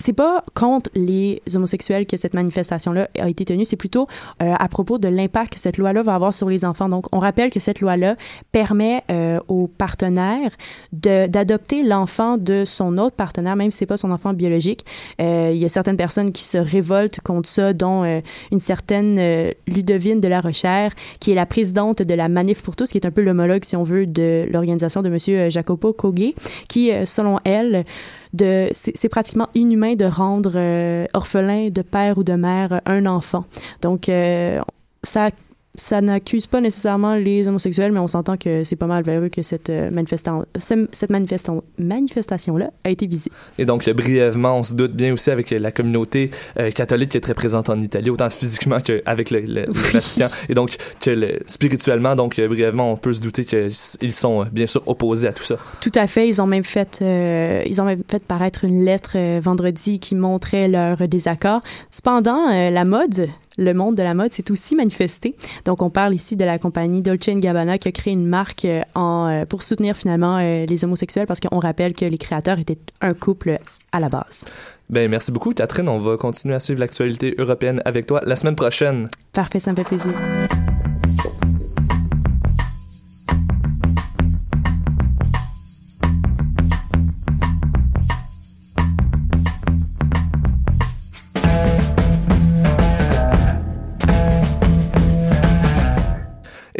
c'est 0.00 0.12
pas 0.12 0.42
contre 0.54 0.90
les 0.94 1.42
homosexuels 1.54 2.06
que 2.06 2.16
cette 2.16 2.34
manifestation-là 2.34 3.08
a 3.18 3.28
été 3.28 3.44
tenue, 3.44 3.64
c'est 3.64 3.76
plutôt 3.76 4.08
euh, 4.42 4.54
à 4.58 4.68
propos 4.68 4.98
de 4.98 5.08
l'impact 5.08 5.54
que 5.54 5.60
cette 5.60 5.78
loi-là 5.78 6.02
va 6.02 6.14
avoir 6.14 6.34
sur 6.34 6.48
les 6.48 6.64
enfants. 6.64 6.88
Donc, 6.88 7.06
on 7.12 7.18
rappelle 7.18 7.50
que 7.50 7.60
cette 7.60 7.80
loi-là 7.80 8.16
permet 8.52 9.02
euh, 9.10 9.38
aux 9.48 9.66
partenaires 9.66 10.50
d'adopter 10.92 11.82
l'enfant 11.82 12.38
de 12.38 12.64
son 12.64 12.98
autre 12.98 13.16
partenaire, 13.16 13.56
même 13.56 13.70
si 13.70 13.78
c'est 13.78 13.86
pas 13.86 13.96
son 13.96 14.10
enfant 14.10 14.32
biologique. 14.32 14.84
Euh, 15.20 15.50
il 15.54 15.58
y 15.58 15.64
a 15.64 15.68
certaines 15.68 15.96
personnes 15.96 16.32
qui 16.32 16.44
se 16.44 16.58
révoltent 16.58 17.20
contre 17.20 17.48
ça, 17.48 17.72
dont 17.72 18.04
euh, 18.04 18.20
une 18.52 18.60
certaine 18.60 19.18
euh, 19.18 19.52
Ludovine 19.66 20.20
de 20.20 20.28
la 20.28 20.40
Rochère, 20.40 20.92
qui 21.20 21.32
est 21.32 21.34
la 21.34 21.46
présidente 21.46 22.02
de 22.02 22.14
la 22.14 22.28
Manif 22.28 22.62
pour 22.62 22.76
tous, 22.76 22.90
qui 22.90 22.98
est 22.98 23.06
un 23.06 23.10
peu 23.10 23.22
l'homologue, 23.22 23.64
si 23.64 23.76
on 23.76 23.82
veut, 23.82 24.06
de 24.06 24.46
l'organisation 24.50 25.02
de 25.02 25.08
Monsieur 25.08 25.50
Jacopo 25.50 25.92
Kogge, 25.92 26.34
qui, 26.68 26.92
euh, 26.92 27.04
selon 27.04 27.38
elle, 27.44 27.84
de 28.32 28.68
c'est 28.72 29.08
pratiquement 29.08 29.48
inhumain 29.54 29.94
de 29.94 30.04
rendre 30.04 30.52
euh, 30.54 31.06
orphelin 31.14 31.70
de 31.70 31.82
père 31.82 32.18
ou 32.18 32.24
de 32.24 32.34
mère 32.34 32.80
un 32.86 33.06
enfant. 33.06 33.44
Donc 33.82 34.08
euh, 34.08 34.60
ça 35.02 35.30
ça 35.76 36.00
n'accuse 36.00 36.46
pas 36.46 36.60
nécessairement 36.60 37.14
les 37.14 37.46
homosexuels, 37.46 37.92
mais 37.92 38.00
on 38.00 38.08
s'entend 38.08 38.36
que 38.36 38.64
c'est 38.64 38.76
pas 38.76 38.86
mal 38.86 39.04
vers 39.04 39.22
eux 39.22 39.28
que 39.28 39.42
cette 39.42 39.70
euh, 39.70 39.90
manifestant 39.90 40.44
ce- 40.58 40.88
cette 40.92 41.10
manifestation 41.10 42.56
là 42.56 42.70
a 42.84 42.90
été 42.90 43.06
visée. 43.06 43.30
Et 43.58 43.64
donc, 43.64 43.88
brièvement, 43.90 44.58
on 44.58 44.62
se 44.62 44.74
doute 44.74 44.92
bien 44.92 45.12
aussi 45.12 45.30
avec 45.30 45.50
la 45.50 45.70
communauté 45.70 46.30
euh, 46.58 46.70
catholique 46.70 47.10
qui 47.10 47.16
est 47.18 47.20
très 47.20 47.34
présente 47.34 47.70
en 47.70 47.80
Italie, 47.80 48.10
autant 48.10 48.30
physiquement 48.30 48.80
qu'avec 48.80 49.30
le, 49.30 49.40
le, 49.40 49.66
le 49.66 49.72
Vatican. 49.72 50.26
Et 50.48 50.54
donc, 50.54 50.76
que 51.00 51.10
le- 51.10 51.38
spirituellement, 51.46 52.16
donc, 52.16 52.38
euh, 52.38 52.48
brièvement, 52.48 52.92
on 52.92 52.96
peut 52.96 53.12
se 53.12 53.20
douter 53.20 53.44
qu'ils 53.44 54.12
sont, 54.12 54.44
bien 54.52 54.66
sûr, 54.66 54.82
opposés 54.86 55.28
à 55.28 55.32
tout 55.32 55.44
ça. 55.44 55.56
Tout 55.80 55.92
à 55.94 56.06
fait. 56.06 56.28
Ils 56.28 56.42
ont 56.42 56.46
même 56.46 56.64
fait, 56.64 56.98
euh, 57.00 57.62
ils 57.66 57.80
ont 57.80 57.84
même 57.84 58.02
fait 58.08 58.24
paraître 58.24 58.64
une 58.64 58.84
lettre 58.84 59.12
euh, 59.14 59.40
vendredi 59.42 60.00
qui 60.00 60.14
montrait 60.14 60.68
leur 60.68 60.96
désaccord. 61.08 61.60
Cependant, 61.90 62.48
la 62.70 62.84
mode, 62.84 63.28
le 63.60 63.74
monde 63.74 63.94
de 63.94 64.02
la 64.02 64.14
mode 64.14 64.32
s'est 64.32 64.50
aussi 64.50 64.74
manifesté. 64.74 65.36
Donc, 65.64 65.82
on 65.82 65.90
parle 65.90 66.14
ici 66.14 66.34
de 66.34 66.44
la 66.44 66.58
compagnie 66.58 67.02
Dolce 67.02 67.28
Gabbana 67.28 67.78
qui 67.78 67.88
a 67.88 67.92
créé 67.92 68.12
une 68.12 68.26
marque 68.26 68.64
euh, 68.64 68.82
en, 68.94 69.28
euh, 69.28 69.44
pour 69.44 69.62
soutenir 69.62 69.96
finalement 69.96 70.38
euh, 70.38 70.66
les 70.66 70.84
homosexuels 70.84 71.26
parce 71.26 71.40
qu'on 71.40 71.58
rappelle 71.58 71.92
que 71.92 72.06
les 72.06 72.18
créateurs 72.18 72.58
étaient 72.58 72.78
un 73.00 73.14
couple 73.14 73.58
à 73.92 74.00
la 74.00 74.08
base. 74.08 74.44
Ben, 74.88 75.08
merci 75.10 75.30
beaucoup, 75.30 75.52
Catherine. 75.52 75.88
On 75.88 76.00
va 76.00 76.16
continuer 76.16 76.54
à 76.54 76.60
suivre 76.60 76.80
l'actualité 76.80 77.34
européenne 77.38 77.82
avec 77.84 78.06
toi 78.06 78.20
la 78.24 78.34
semaine 78.34 78.56
prochaine. 78.56 79.08
Parfait, 79.32 79.60
ça 79.60 79.72
me 79.72 79.76
fait 79.76 79.84
plaisir. 79.84 80.12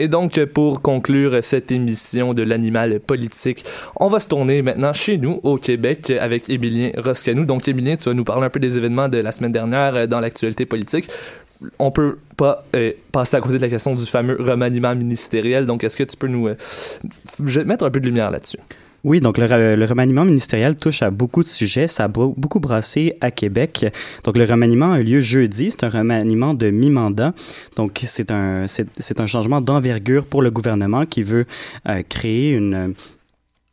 Et 0.01 0.09
donc, 0.09 0.43
pour 0.47 0.81
conclure 0.81 1.45
cette 1.45 1.71
émission 1.71 2.33
de 2.33 2.43
l'animal 2.43 3.01
politique, 3.01 3.67
on 3.97 4.09
va 4.09 4.19
se 4.19 4.29
tourner 4.29 4.63
maintenant 4.63 4.95
chez 4.95 5.19
nous, 5.19 5.41
au 5.43 5.59
Québec, 5.59 6.11
avec 6.19 6.49
Émilien 6.49 6.91
Roscanou. 6.97 7.45
Donc, 7.45 7.69
Émilien, 7.69 7.97
tu 7.97 8.09
vas 8.09 8.15
nous 8.15 8.25
parler 8.25 8.47
un 8.47 8.49
peu 8.49 8.61
des 8.61 8.79
événements 8.79 9.11
de 9.11 9.19
la 9.19 9.31
semaine 9.31 9.53
dernière 9.53 9.95
euh, 9.95 10.07
dans 10.07 10.19
l'actualité 10.19 10.65
politique. 10.65 11.11
on 11.79 11.91
peut 11.91 12.17
pas 12.39 12.65
euh, 12.75 12.95
passer 13.13 13.37
à 13.37 13.43
côté 13.43 13.59
de 13.59 13.63
la 13.63 13.69
question 13.69 13.95
du 13.95 14.07
fameux 14.07 14.39
remaniement 14.41 14.95
ministériel. 14.95 15.67
Donc, 15.67 15.85
est-ce 15.85 15.99
que 15.99 16.05
tu 16.05 16.17
peux 16.17 16.29
nous 16.29 16.49
euh, 16.49 16.57
mettre 17.67 17.85
un 17.85 17.91
peu 17.91 18.01
de 18.01 18.07
lumière 18.07 18.31
là-dessus? 18.31 18.59
Oui, 19.03 19.21
donc 19.21 19.39
le, 19.39 19.47
re- 19.47 19.75
le 19.75 19.85
remaniement 19.87 20.25
ministériel 20.25 20.77
touche 20.77 21.03
à 21.03 21.11
beaucoup 21.11 21.43
de 21.43 21.49
sujets. 21.49 21.89
Ça 21.89 22.05
a 22.05 22.09
beaucoup 22.09 22.61
brassé 22.61 23.17
à 23.21 23.31
Québec. 23.31 23.87
Donc 24.25 24.37
le 24.37 24.45
remaniement 24.45 24.93
a 24.93 25.01
eu 25.01 25.05
lieu 25.05 25.21
jeudi. 25.21 25.71
C'est 25.71 25.85
un 25.85 25.89
remaniement 25.89 26.53
de 26.53 26.69
mi-mandat. 26.71 27.33
Donc 27.77 28.03
c'est 28.05 28.31
un 28.31 28.67
c'est 28.69 29.21
un 29.21 29.27
changement 29.27 29.61
d'envergure 29.61 30.27
pour 30.27 30.43
le 30.43 30.51
gouvernement 30.51 31.07
qui 31.07 31.23
veut 31.23 31.47
euh, 31.89 32.03
créer 32.09 32.53
une 32.53 32.95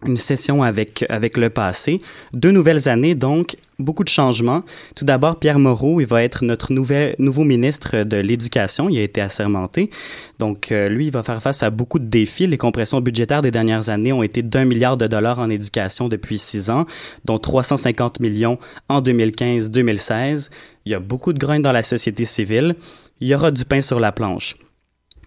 une 0.05 0.17
session 0.17 0.63
avec 0.63 1.05
avec 1.09 1.37
le 1.37 1.49
passé. 1.49 2.01
Deux 2.33 2.51
nouvelles 2.51 2.87
années 2.87 3.15
donc. 3.15 3.55
Beaucoup 3.79 4.03
de 4.03 4.09
changements. 4.09 4.63
Tout 4.95 5.05
d'abord, 5.05 5.37
Pierre 5.37 5.59
Moreau, 5.59 6.01
il 6.01 6.07
va 6.07 6.23
être 6.23 6.43
notre 6.43 6.73
nouvel, 6.73 7.15
nouveau 7.19 7.43
ministre 7.43 8.03
de 8.03 8.17
l'Éducation. 8.17 8.89
Il 8.89 8.97
a 8.97 9.03
été 9.03 9.21
assermenté. 9.21 9.91
Donc, 10.39 10.71
euh, 10.71 10.89
lui, 10.89 11.05
il 11.05 11.11
va 11.11 11.21
faire 11.21 11.39
face 11.43 11.61
à 11.61 11.69
beaucoup 11.69 11.99
de 11.99 12.07
défis. 12.07 12.47
Les 12.47 12.57
compressions 12.57 13.01
budgétaires 13.01 13.43
des 13.43 13.51
dernières 13.51 13.89
années 13.89 14.11
ont 14.11 14.23
été 14.23 14.41
d'un 14.41 14.65
milliard 14.65 14.97
de 14.97 15.05
dollars 15.05 15.37
en 15.37 15.51
éducation 15.51 16.07
depuis 16.07 16.39
six 16.39 16.71
ans, 16.71 16.87
dont 17.25 17.37
350 17.37 18.19
millions 18.19 18.57
en 18.89 18.99
2015-2016. 18.99 20.49
Il 20.87 20.91
y 20.91 20.95
a 20.95 20.99
beaucoup 20.99 21.31
de 21.31 21.37
graines 21.37 21.61
dans 21.61 21.71
la 21.71 21.83
société 21.83 22.25
civile. 22.25 22.75
Il 23.19 23.27
y 23.27 23.35
aura 23.35 23.51
du 23.51 23.63
pain 23.63 23.81
sur 23.81 23.99
la 23.99 24.11
planche. 24.11 24.55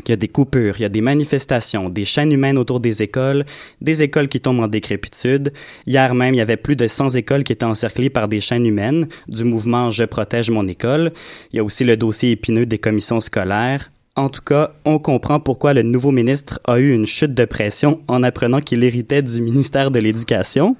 Il 0.07 0.11
y 0.11 0.13
a 0.13 0.17
des 0.17 0.29
coupures, 0.29 0.75
il 0.79 0.83
y 0.83 0.85
a 0.87 0.89
des 0.89 1.01
manifestations, 1.01 1.91
des 1.91 2.05
chaînes 2.05 2.33
humaines 2.33 2.59
autour 2.59 2.81
des 2.81 3.03
écoles, 3.03 3.45
des 3.81 4.03
écoles 4.03 4.29
qui 4.29 4.41
tombent 4.41 4.61
en 4.61 4.69
décrépitude. 4.69 5.53
Hier 5.87 6.15
même, 6.15 6.35
il 6.35 6.39
y 6.39 6.41
avait 6.41 6.57
plus 6.57 6.77
de 6.77 6.87
100 6.87 7.11
écoles 7.17 7.45
qui 7.45 7.53
étaient 7.53 7.65
encerclées 7.65 8.11
par 8.11 8.29
des 8.29 8.41
chaînes 8.41 8.67
humaines 8.67 9.09
du 9.29 9.45
mouvement 9.45 9.91
Je 9.91 10.05
protège 10.05 10.51
mon 10.51 10.67
école. 10.69 11.13
Il 11.53 11.57
y 11.57 11.61
a 11.61 11.65
aussi 11.65 11.85
le 11.85 11.97
dossier 11.97 12.31
épineux 12.31 12.67
des 12.67 12.79
commissions 12.79 13.21
scolaires. 13.21 13.91
En 14.17 14.29
tout 14.29 14.43
cas, 14.43 14.73
on 14.85 14.99
comprend 14.99 15.39
pourquoi 15.39 15.73
le 15.73 15.83
nouveau 15.83 16.11
ministre 16.11 16.61
a 16.67 16.79
eu 16.79 16.93
une 16.93 17.07
chute 17.07 17.33
de 17.33 17.45
pression 17.45 18.01
en 18.09 18.23
apprenant 18.23 18.61
qu'il 18.61 18.83
héritait 18.83 19.23
du 19.23 19.41
ministère 19.41 19.91
de 19.91 19.99
l'Éducation. 19.99 20.77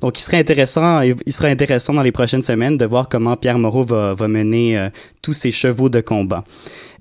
Donc, 0.00 0.18
il 0.18 0.22
serait 0.22 0.38
intéressant, 0.38 1.00
il 1.02 1.14
intéressant 1.42 1.92
dans 1.92 2.02
les 2.02 2.12
prochaines 2.12 2.42
semaines 2.42 2.78
de 2.78 2.86
voir 2.86 3.08
comment 3.08 3.36
Pierre 3.36 3.58
Moreau 3.58 3.84
va, 3.84 4.14
va 4.14 4.28
mener 4.28 4.78
euh, 4.78 4.88
tous 5.20 5.34
ses 5.34 5.50
chevaux 5.50 5.90
de 5.90 6.00
combat. 6.00 6.44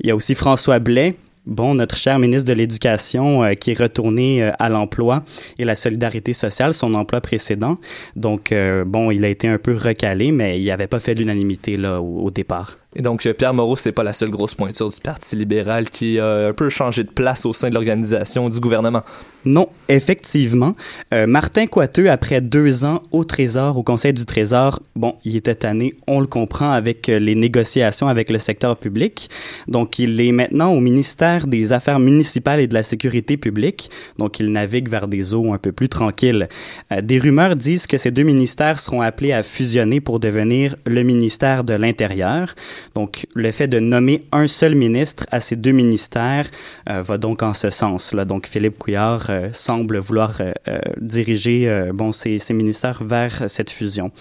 Il 0.01 0.07
y 0.07 0.12
a 0.12 0.15
aussi 0.15 0.35
François 0.35 0.79
Blais, 0.79 1.15
Bon, 1.49 1.73
notre 1.73 1.97
cher 1.97 2.19
ministre 2.19 2.47
de 2.47 2.53
l'Éducation 2.53 3.43
euh, 3.43 3.53
qui 3.55 3.71
est 3.71 3.79
retourné 3.79 4.43
euh, 4.43 4.51
à 4.59 4.69
l'emploi 4.69 5.23
et 5.57 5.65
la 5.65 5.75
solidarité 5.75 6.31
sociale, 6.33 6.75
son 6.75 6.93
emploi 6.93 7.21
précédent. 7.21 7.79
Donc, 8.15 8.51
euh, 8.51 8.85
bon, 8.85 9.09
il 9.09 9.25
a 9.25 9.29
été 9.29 9.47
un 9.47 9.57
peu 9.57 9.73
recalé, 9.73 10.31
mais 10.31 10.62
il 10.62 10.65
n'avait 10.67 10.85
pas 10.85 10.99
fait 10.99 11.15
l'unanimité 11.15 11.75
là 11.75 12.01
au, 12.01 12.19
au 12.25 12.29
départ. 12.29 12.77
Et 12.95 13.04
donc, 13.04 13.25
euh, 13.25 13.34
Pierre 13.34 13.54
Moreau, 13.54 13.75
c'est 13.75 13.91
pas 13.91 14.04
la 14.04 14.13
seule 14.13 14.32
grosse 14.32 14.56
pointure 14.56 14.89
du 14.89 14.99
Parti 14.99 15.36
libéral 15.36 15.89
qui 15.89 16.19
a 16.19 16.47
un 16.47 16.54
peu 16.54 16.69
changé 16.69 17.04
de 17.04 17.12
place 17.12 17.45
au 17.45 17.54
sein 17.54 17.69
de 17.69 17.75
l'organisation 17.75 18.49
du 18.49 18.60
gouvernement. 18.60 19.04
Non, 19.45 19.69
effectivement. 19.88 20.75
Euh, 21.13 21.28
Martin 21.28 21.67
Coiteux, 21.67 22.10
après 22.10 22.41
deux 22.41 22.84
ans 22.86 23.02
au 23.12 23.23
Trésor, 23.23 23.78
au 23.78 23.84
Conseil 23.84 24.12
du 24.12 24.25
Trésor, 24.25 24.82
bon, 24.95 25.15
il 25.23 25.36
était 25.36 25.56
tanné, 25.56 25.95
on 26.08 26.19
le 26.19 26.28
comprend, 26.28 26.71
avec 26.71 27.08
euh, 27.08 27.19
les 27.19 27.36
négociations 27.36 28.08
avec 28.08 28.30
le 28.30 28.38
secteur 28.38 28.75
public. 28.75 29.30
Donc, 29.67 29.99
il 29.99 30.19
est 30.19 30.32
maintenant 30.32 30.73
au 30.73 30.80
ministère 30.80 31.47
des 31.47 31.71
Affaires 31.71 31.99
municipales 31.99 32.60
et 32.60 32.67
de 32.67 32.73
la 32.73 32.84
Sécurité 32.84 33.38
publique. 33.38 33.89
Donc, 34.17 34.39
il 34.39 34.52
navigue 34.52 34.89
vers 34.89 35.08
des 35.08 35.34
eaux 35.34 35.54
un 35.54 35.58
peu 35.58 35.71
plus 35.71 35.89
tranquilles. 35.89 36.49
Euh, 36.91 37.02
des 37.02 37.19
rumeurs 37.19 37.56
disent 37.56 37.88
que 37.88 37.97
ces 37.97 38.12
deux 38.12 38.23
ministères 38.23 38.80
seront 38.80 39.02
appelés 39.02 39.32
à 39.32 39.43
fusionner 39.43 40.02
pour 40.02 40.19
devenir 40.19 40.75
le 40.86 41.04
ministère 41.04 41.63
de 41.63 41.73
l'Intérieur. 41.73 42.56
Donc, 42.95 43.25
le 43.33 43.51
fait 43.51 43.67
de 43.67 43.79
nommer 43.79 44.23
un 44.31 44.47
seul 44.47 44.75
ministre 44.75 45.25
à 45.31 45.41
ces 45.41 45.55
deux 45.55 45.71
ministères 45.71 46.49
euh, 46.89 47.01
va 47.01 47.17
donc 47.17 47.43
en 47.43 47.53
ce 47.53 47.69
sens. 47.69 48.13
Donc, 48.13 48.47
Philippe 48.47 48.77
Couillard 48.77 49.27
euh, 49.29 49.49
semble 49.53 49.97
vouloir 49.97 50.41
euh, 50.41 50.79
diriger 50.97 51.89
bon, 51.93 52.11
ces 52.11 52.39
ministères 52.53 53.03
vers 53.03 53.49
cette 53.49 53.69
fusion. 53.69 54.11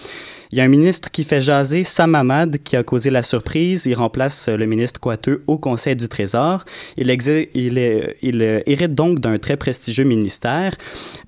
Il 0.50 0.58
y 0.58 0.61
a 0.61 0.64
un 0.64 0.68
ministre 0.68 1.11
qui 1.11 1.24
fait 1.24 1.40
jaser, 1.40 1.84
Sam 1.84 2.14
Hamad, 2.14 2.58
qui 2.64 2.76
a 2.76 2.82
causé 2.82 3.11
la 3.11 3.22
surprise. 3.22 3.84
Il 3.87 3.94
remplace 3.94 4.48
euh, 4.48 4.56
le 4.56 4.66
ministre 4.66 4.98
Coiteux 5.00 5.42
au 5.46 5.58
Conseil 5.58 5.94
du 5.96 6.08
Trésor. 6.08 6.64
Il, 6.96 7.11
il, 7.54 7.78
est- 7.78 8.16
il 8.22 8.42
euh, 8.42 8.61
hérite 8.66 8.94
donc 8.94 9.20
d'un 9.20 9.38
très 9.38 9.56
prestigieux 9.56 10.04
ministère. 10.04 10.74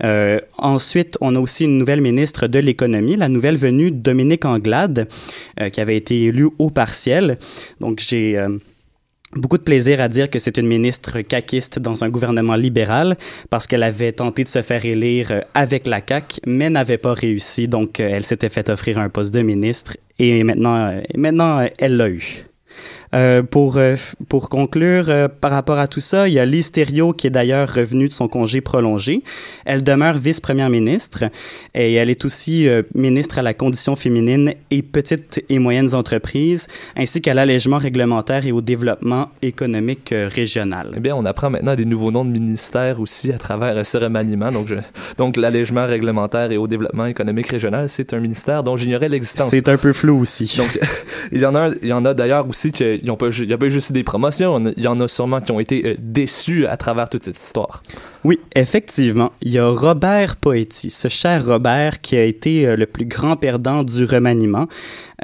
Euh, 0.05 0.41
ensuite, 0.59 1.19
on 1.21 1.37
a 1.37 1.41
aussi 1.41 1.65
une 1.65 1.77
nouvelle 1.79 2.01
ministre 2.01 2.47
de 2.47 2.59
l'économie, 2.59 3.17
la 3.17 3.29
nouvelle 3.29 3.57
venue 3.57 3.91
Dominique 3.91 4.45
Anglade, 4.45 5.09
euh, 5.61 5.69
qui 5.69 5.81
avait 5.81 5.97
été 5.97 6.23
élue 6.25 6.49
au 6.59 6.71
partiel. 6.71 7.39
Donc, 7.81 8.01
j'ai... 8.01 8.39
euh, 8.39 8.59
Beaucoup 9.37 9.59
de 9.59 9.63
plaisir 9.63 10.01
à 10.01 10.09
dire 10.09 10.29
que 10.29 10.41
c'est 10.41 10.57
une 10.57 10.67
ministre 10.67 11.21
caquiste 11.21 11.79
dans 11.79 12.03
un 12.03 12.09
gouvernement 12.09 12.57
libéral 12.57 13.17
parce 13.49 13.69
qu'elle 13.69 13.85
avait 13.85 14.11
tenté 14.11 14.43
de 14.43 14.49
se 14.49 14.61
faire 14.61 14.85
élire 14.85 15.31
euh, 15.31 15.41
avec 15.55 15.87
la 15.87 16.01
CAQ, 16.07 16.41
mais 16.47 16.69
n'avait 16.69 16.99
pas 16.99 17.15
réussi. 17.15 17.69
Donc, 17.69 18.01
euh, 18.01 18.09
elle 18.11 18.25
s'était 18.25 18.49
fait 18.49 18.69
offrir 18.69 18.99
un 18.99 19.09
poste 19.09 19.33
de 19.33 19.43
ministre 19.43 19.97
et 20.19 20.43
maintenant, 20.43 20.77
euh, 20.77 21.01
maintenant 21.17 21.65
elle 21.79 21.97
l'a 21.97 22.09
eu. 22.09 22.45
Euh, 23.13 23.43
pour, 23.43 23.77
euh, 23.77 23.97
pour 24.29 24.49
conclure, 24.49 25.07
euh, 25.09 25.27
par 25.27 25.51
rapport 25.51 25.81
à 25.81 25.89
tout 25.89 25.99
ça, 25.99 26.29
il 26.29 26.35
y 26.35 26.39
a 26.39 26.45
Lise 26.45 26.71
Thériault 26.71 27.13
qui 27.13 27.27
est 27.27 27.31
d'ailleurs 27.31 27.69
revenue 27.75 28.07
de 28.07 28.13
son 28.13 28.29
congé 28.29 28.61
prolongé. 28.61 29.25
Elle 29.65 29.83
demeure 29.83 30.17
vice-première 30.17 30.71
ministre 30.71 31.25
et 31.75 31.95
elle 31.95 32.09
est 32.09 32.25
aussi 32.25 32.69
euh, 32.69 32.83
ministre 32.95 33.39
à 33.39 33.43
la 33.43 33.53
condition 33.53 33.97
féminine 33.97 34.53
et 34.71 34.83
petites 34.83 35.45
et 35.49 35.59
moyennes 35.59 35.93
entreprises, 35.97 36.69
ainsi 36.97 37.21
qu'à 37.21 37.35
l'allègement 37.35 37.79
réglementaire 37.79 38.47
et 38.47 38.53
au 38.53 38.61
développement 38.61 39.31
économique 39.43 40.15
régional. 40.15 40.93
Eh 40.97 41.01
bien, 41.01 41.17
on 41.17 41.25
apprend 41.25 41.51
maintenant 41.51 41.75
des 41.75 41.87
nouveaux 41.87 42.13
noms 42.13 42.25
de 42.25 42.31
ministères 42.31 43.01
aussi 43.01 43.33
à 43.33 43.39
travers 43.39 43.85
ce 43.85 43.99
remaniement. 43.99 44.53
Donc, 44.53 44.69
je- 44.69 44.77
donc 45.19 45.37
l'allègement 45.37 45.85
réglementaire 45.87 46.53
et 46.53 46.57
au 46.59 46.69
développement 46.69 47.07
économique 47.07 47.49
régional, 47.49 47.89
c'est 47.89 48.15
un 48.15 48.21
ministère 48.21 48.63
dont 48.63 48.77
j'ignorais 48.77 49.09
l'existence. 49.09 49.51
C'est 49.51 49.69
un 49.69 49.77
peu 49.79 49.93
flou 49.93 50.21
aussi. 50.21 50.55
Donc, 50.57 50.79
il 51.33 51.41
y 51.41 51.47
en 51.47 51.57
a, 51.57 51.71
il 51.83 51.89
y 51.89 51.93
en 51.93 52.05
a 52.05 52.15
d'ailleurs 52.15 52.49
aussi 52.49 52.71
ju- 52.73 53.00
il 53.03 53.49
y 53.49 53.53
a 53.53 53.59
pas 53.59 53.69
juste 53.69 53.93
des 53.93 54.03
promotions. 54.03 54.73
Il 54.77 54.83
y 54.83 54.87
en 54.87 55.01
a 55.01 55.09
sûrement 55.09 55.41
qui 55.41 55.53
ont 55.53 55.61
été 55.61 55.87
euh, 55.87 55.95
déçus 55.99 56.67
à 56.67 56.77
travers 56.77 57.09
toute 57.09 57.25
cette 57.25 57.39
histoire. 57.39 57.83
Oui, 58.25 58.39
effectivement. 58.55 59.33
Il 59.43 59.53
y 59.53 59.59
a 59.59 59.69
Robert 59.69 60.37
Poetti, 60.37 60.91
ce 60.91 61.09
cher 61.09 61.45
Robert 61.45 62.01
qui 62.01 62.17
a 62.17 62.25
été 62.25 62.67
euh, 62.67 62.77
le 62.77 62.87
plus 62.87 63.05
grand 63.05 63.37
perdant 63.37 63.83
du 63.83 64.05
remaniement. 64.05 64.69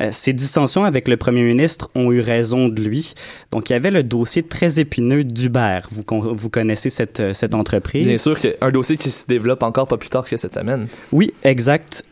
Euh, 0.00 0.08
ses 0.12 0.32
dissensions 0.32 0.84
avec 0.84 1.08
le 1.08 1.16
premier 1.16 1.42
ministre 1.42 1.90
ont 1.94 2.12
eu 2.12 2.20
raison 2.20 2.68
de 2.68 2.82
lui. 2.82 3.14
Donc, 3.50 3.70
il 3.70 3.72
y 3.72 3.76
avait 3.76 3.90
le 3.90 4.02
dossier 4.02 4.42
très 4.42 4.78
épineux 4.80 5.24
d'Uber. 5.24 5.80
Vous, 5.90 6.04
vous 6.10 6.50
connaissez 6.50 6.90
cette, 6.90 7.32
cette 7.32 7.54
entreprise? 7.54 8.06
Bien 8.06 8.18
sûr 8.18 8.38
qu'un 8.38 8.70
dossier 8.70 8.96
qui 8.96 9.10
se 9.10 9.26
développe 9.26 9.62
encore 9.62 9.86
pas 9.86 9.96
plus 9.96 10.10
tard 10.10 10.26
que 10.28 10.36
cette 10.36 10.54
semaine. 10.54 10.88
Oui, 11.12 11.32
exact. 11.44 12.02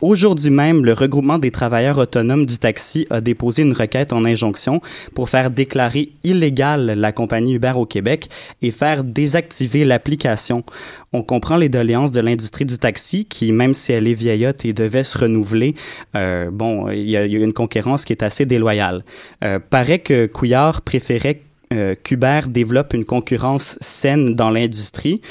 Aujourd'hui 0.00 0.50
même, 0.50 0.84
le 0.84 0.92
regroupement 0.92 1.38
des 1.38 1.50
travailleurs 1.50 1.98
autonomes 1.98 2.46
du 2.46 2.58
taxi 2.58 3.06
a 3.10 3.20
déposé 3.20 3.62
une 3.62 3.72
requête 3.72 4.12
en 4.12 4.24
injonction 4.24 4.80
pour 5.14 5.30
faire 5.30 5.50
déclarer 5.50 6.10
illégale 6.24 6.92
la 6.98 7.12
compagnie 7.12 7.54
Uber 7.54 7.72
au 7.76 7.86
Québec 7.86 8.28
et 8.60 8.70
faire 8.70 9.04
désactiver 9.04 9.84
l'application. 9.84 10.64
On 11.12 11.22
comprend 11.22 11.56
les 11.56 11.68
doléances 11.68 12.12
de 12.12 12.20
l'industrie 12.20 12.64
du 12.64 12.78
taxi 12.78 13.24
qui, 13.24 13.52
même 13.52 13.74
si 13.74 13.92
elle 13.92 14.08
est 14.08 14.14
vieillotte 14.14 14.64
et 14.64 14.72
devait 14.72 15.02
se 15.02 15.18
renouveler, 15.18 15.74
euh, 16.16 16.50
bon, 16.50 16.90
il 16.90 17.08
y, 17.08 17.16
a 17.16 17.26
il 17.26 17.32
y 17.32 17.36
a 17.36 17.44
une 17.44 17.52
concurrence 17.52 18.04
qui 18.04 18.12
est 18.12 18.22
assez 18.22 18.46
déloyale. 18.46 19.04
Euh, 19.44 19.58
paraît 19.58 20.00
que 20.00 20.26
Couillard 20.26 20.82
préférait 20.82 21.42
euh, 21.72 21.94
qu'Uber 22.02 22.40
développe 22.48 22.92
une 22.92 23.04
concurrence 23.04 23.78
saine 23.80 24.34
dans 24.34 24.50
l'industrie 24.50 25.22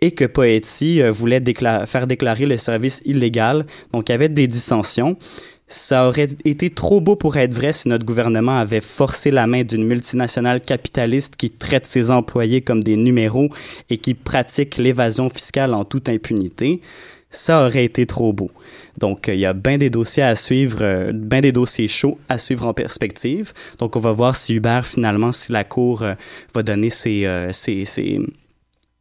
et 0.00 0.12
que 0.12 0.24
Poetti 0.24 1.02
euh, 1.02 1.10
voulait 1.10 1.42
faire 1.86 2.06
déclarer 2.06 2.46
le 2.46 2.56
service 2.56 3.02
illégal. 3.04 3.66
Donc, 3.92 4.08
il 4.08 4.12
y 4.12 4.14
avait 4.14 4.28
des 4.28 4.46
dissensions. 4.46 5.16
Ça 5.66 6.08
aurait 6.08 6.28
été 6.44 6.70
trop 6.70 7.00
beau 7.00 7.14
pour 7.14 7.36
être 7.36 7.54
vrai 7.54 7.72
si 7.72 7.88
notre 7.88 8.04
gouvernement 8.04 8.58
avait 8.58 8.80
forcé 8.80 9.30
la 9.30 9.46
main 9.46 9.62
d'une 9.62 9.84
multinationale 9.84 10.60
capitaliste 10.60 11.36
qui 11.36 11.48
traite 11.50 11.86
ses 11.86 12.10
employés 12.10 12.60
comme 12.60 12.82
des 12.82 12.96
numéros 12.96 13.50
et 13.88 13.98
qui 13.98 14.14
pratique 14.14 14.78
l'évasion 14.78 15.30
fiscale 15.30 15.74
en 15.74 15.84
toute 15.84 16.08
impunité. 16.08 16.80
Ça 17.30 17.64
aurait 17.64 17.84
été 17.84 18.04
trop 18.06 18.32
beau. 18.32 18.50
Donc, 18.98 19.28
il 19.28 19.38
y 19.38 19.46
a 19.46 19.52
bien 19.52 19.78
des 19.78 19.90
dossiers 19.90 20.24
à 20.24 20.34
suivre, 20.34 20.78
euh, 20.80 21.12
bien 21.12 21.40
des 21.40 21.52
dossiers 21.52 21.86
chauds 21.86 22.18
à 22.28 22.38
suivre 22.38 22.66
en 22.66 22.74
perspective. 22.74 23.52
Donc, 23.78 23.94
on 23.94 24.00
va 24.00 24.10
voir 24.10 24.34
si 24.34 24.54
Uber, 24.54 24.80
finalement, 24.82 25.30
si 25.30 25.52
la 25.52 25.62
Cour 25.62 26.02
euh, 26.02 26.14
va 26.52 26.64
donner 26.64 26.90
ses, 26.90 27.28
ses, 27.52 27.84
ses, 27.84 28.18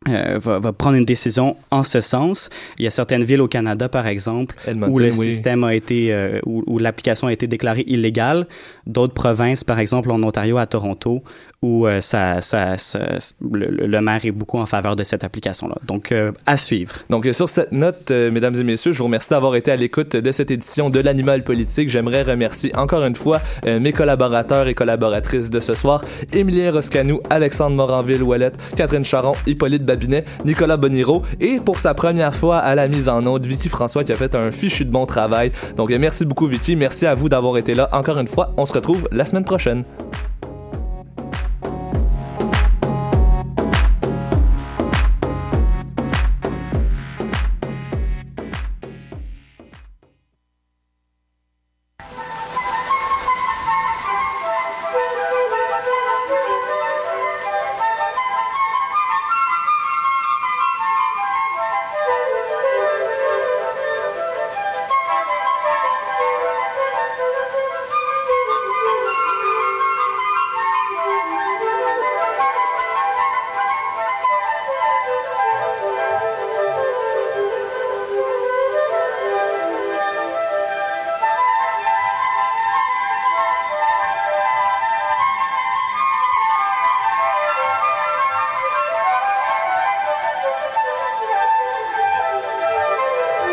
euh, 0.08 0.40
va, 0.40 0.60
va 0.60 0.72
prendre 0.72 0.96
une 0.96 1.06
décision 1.06 1.58
en 1.72 1.84
ce 1.84 2.00
sens. 2.00 2.50
Il 2.78 2.86
y 2.86 2.88
a 2.88 2.92
certaines 2.92 3.26
villes 3.26 3.42
au 3.42 3.50
Canada, 3.50 3.90
par 3.90 4.08
exemple, 4.08 4.56
Edmonton, 4.66 4.94
où 4.94 4.98
le 4.98 5.10
oui. 5.10 5.30
système 5.30 5.66
a 5.66 5.76
été, 5.76 6.14
euh, 6.14 6.40
où, 6.46 6.64
où 6.68 6.80
l'application 6.80 7.28
a 7.28 7.34
été 7.34 7.48
déclarée 7.48 7.84
illégale. 7.86 8.48
D'autres 8.88 9.14
provinces, 9.14 9.66
par 9.66 9.78
exemple 9.78 10.10
en 10.12 10.24
Ontario, 10.24 10.58
à 10.58 10.66
Toronto, 10.68 11.22
où 11.62 11.86
euh, 11.88 12.00
ça, 12.00 12.42
ça, 12.42 12.78
ça- 12.78 13.00
le, 13.42 14.00
maire 14.02 14.24
est 14.24 14.32
beaucoup 14.32 14.58
en 14.60 14.66
faveur 14.66 14.96
de 14.96 15.04
cette 15.04 15.24
application-là. 15.26 15.76
Donc, 15.86 16.12
euh, 16.12 16.32
à 16.46 16.56
suivre. 16.56 16.94
Donc, 17.10 17.26
euh, 17.26 17.34
sur 17.34 17.50
cette 17.50 17.72
note, 17.74 18.12
euh, 18.12 18.32
mesdames 18.32 18.56
et 18.56 18.64
messieurs, 18.64 18.94
je 18.94 19.00
vous 19.00 19.06
remercie 19.06 19.30
d'avoir 19.30 19.56
été 19.56 19.72
à 19.72 19.76
l'écoute 19.76 20.16
de 20.16 20.32
cette 20.32 20.52
édition 20.52 20.90
de 20.90 21.00
l'Animal 21.00 21.44
Politique. 21.44 21.90
J'aimerais 21.90 22.24
remercier 22.24 22.74
encore 22.78 23.04
une 23.04 23.16
fois 23.16 23.42
euh, 23.66 23.80
mes 23.80 23.92
collaborateurs 23.92 24.68
et 24.68 24.74
collaboratrices 24.74 25.50
de 25.50 25.60
ce 25.60 25.74
soir, 25.74 26.04
Émilien 26.32 26.72
Roscanou, 26.72 27.20
Alexandre 27.30 27.76
Moranville-Ouellette, 27.76 28.56
Catherine 28.78 29.04
Charon, 29.04 29.34
Hippolyte 29.46 29.84
Babinet, 29.84 30.24
Nicolas 30.46 30.78
Boniro 30.78 31.24
et 31.42 31.60
pour 31.60 31.80
sa 31.80 31.94
première 31.94 32.34
fois 32.36 32.60
à 32.60 32.74
la 32.76 32.88
mise 32.88 33.10
en 33.10 33.26
onde, 33.28 33.46
Vicky 33.46 33.68
François 33.68 34.04
qui 34.06 34.14
a 34.14 34.16
fait 34.16 34.34
un 34.36 34.52
fichu 34.52 34.86
de 34.86 34.92
bon 34.92 35.06
travail. 35.06 35.52
Donc, 35.76 35.92
euh, 35.92 35.98
merci 36.00 36.26
beaucoup 36.26 36.48
Vicky, 36.48 36.78
merci 36.78 37.06
à 37.06 37.16
vous 37.16 37.28
d'avoir 37.28 37.58
été 37.58 37.74
là 37.74 37.90
encore 37.92 38.18
une 38.18 38.28
fois. 38.30 38.54
On 38.56 38.66
se 38.66 38.72
retrouve 38.74 39.10
la 39.12 39.26
semaine 39.26 39.44
prochaine. 39.44 39.84